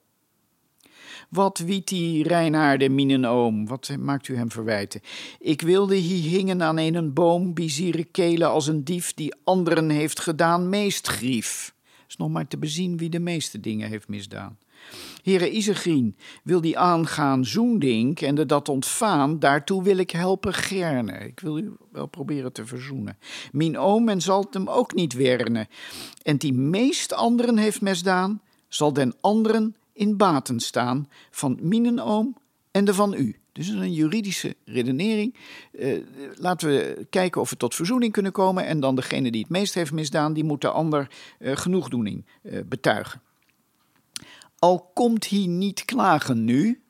[1.34, 5.02] Wat wiet die Reinaarde minen oom, wat maakt u hem verwijten?
[5.40, 10.20] Ik wilde hier hingen aan een boom, bizieren kelen als een dief die anderen heeft
[10.20, 11.74] gedaan meest grief.
[12.08, 14.58] Is nog maar te bezien wie de meeste dingen heeft misdaan.
[15.24, 21.14] Heren Isegrien, wil die aangaan zoendink en de dat ontvaan, daartoe wil ik helpen gerne.
[21.14, 23.18] Ik wil u wel proberen te verzoenen.
[23.52, 25.68] Mijn oom en zal hem ook niet werne.
[26.22, 32.38] En die meest anderen heeft misdaan, zal den anderen in baten staan van mijn oom
[32.72, 33.38] en de van u.
[33.52, 35.36] Dus een juridische redenering.
[35.72, 36.04] Uh,
[36.36, 38.66] laten we kijken of we tot verzoening kunnen komen.
[38.66, 42.60] En dan degene die het meest heeft misdaan, die moet de ander uh, genoegdoening uh,
[42.66, 43.22] betuigen.
[44.60, 46.82] Al komt hij niet klagen nu,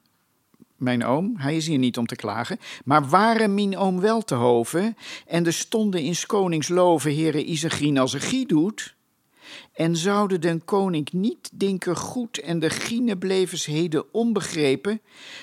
[0.75, 4.35] mijn oom, hij is hier niet om te klagen, maar waren mijn oom wel te
[4.35, 4.97] hoven
[5.27, 8.95] en de stonden in konings loven heren Isegrien als een doet,
[9.73, 12.69] en zouden den koning niet denken goed en de
[13.65, 15.01] heden onbegrepen,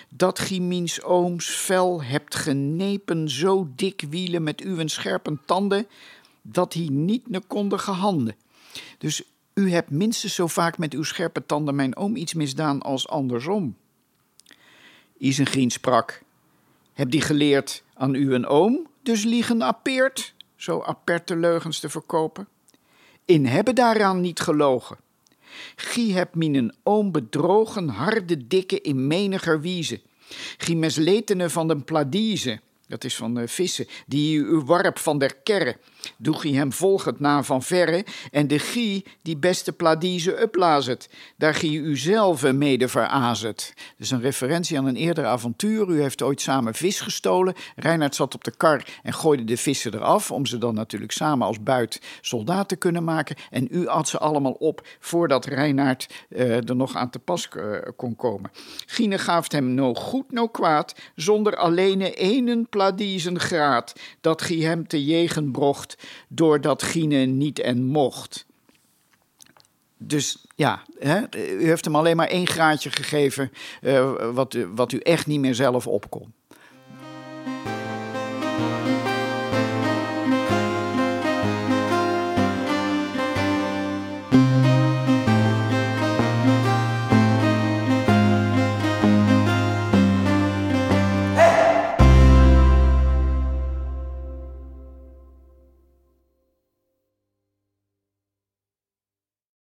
[0.08, 5.86] dat gij miens ooms vel hebt genepen zo dik wielen met uw scherpe tanden,
[6.42, 8.36] dat hij niet ne konde gehanden.
[8.98, 9.22] Dus
[9.54, 13.76] u hebt minstens zo vaak met uw scherpe tanden mijn oom iets misdaan als andersom.
[15.18, 16.22] Isengrien sprak,
[16.92, 22.48] heb die geleerd aan u een oom, dus liegen appeert, zo aperte leugens te verkopen?
[23.30, 24.96] In hebben daaraan niet gelogen.
[25.76, 30.00] Gie hebt een oom bedrogen, harde dikke in meniger wieze.
[30.58, 35.36] Gie mesletene van de pladieze, dat is van de vissen, die u warp van der
[35.42, 35.76] kerre.
[36.16, 41.54] Doe gie hem volgend na van verre, en de gie die beste pladieze uplazet, daar
[41.54, 43.74] gie u zelf mede verazet.
[43.96, 45.88] Dus een referentie aan een eerder avontuur.
[45.88, 47.54] U heeft ooit samen vis gestolen.
[47.76, 51.46] Reinhard zat op de kar en gooide de vissen eraf, om ze dan natuurlijk samen
[51.46, 53.36] als buit soldaat te kunnen maken.
[53.50, 57.76] En u at ze allemaal op voordat Reinhard uh, er nog aan te pas uh,
[57.96, 58.50] kon komen.
[58.86, 64.86] Gine gaaft hem no goed, no kwaad, zonder alleen enen pladiezen graad, dat gie hem
[64.86, 65.89] te jegen brocht
[66.28, 68.46] doordat Gine niet en mocht.
[69.96, 74.98] Dus ja, hè, u heeft hem alleen maar één graadje gegeven eh, wat, wat u
[74.98, 76.34] echt niet meer zelf opkomt.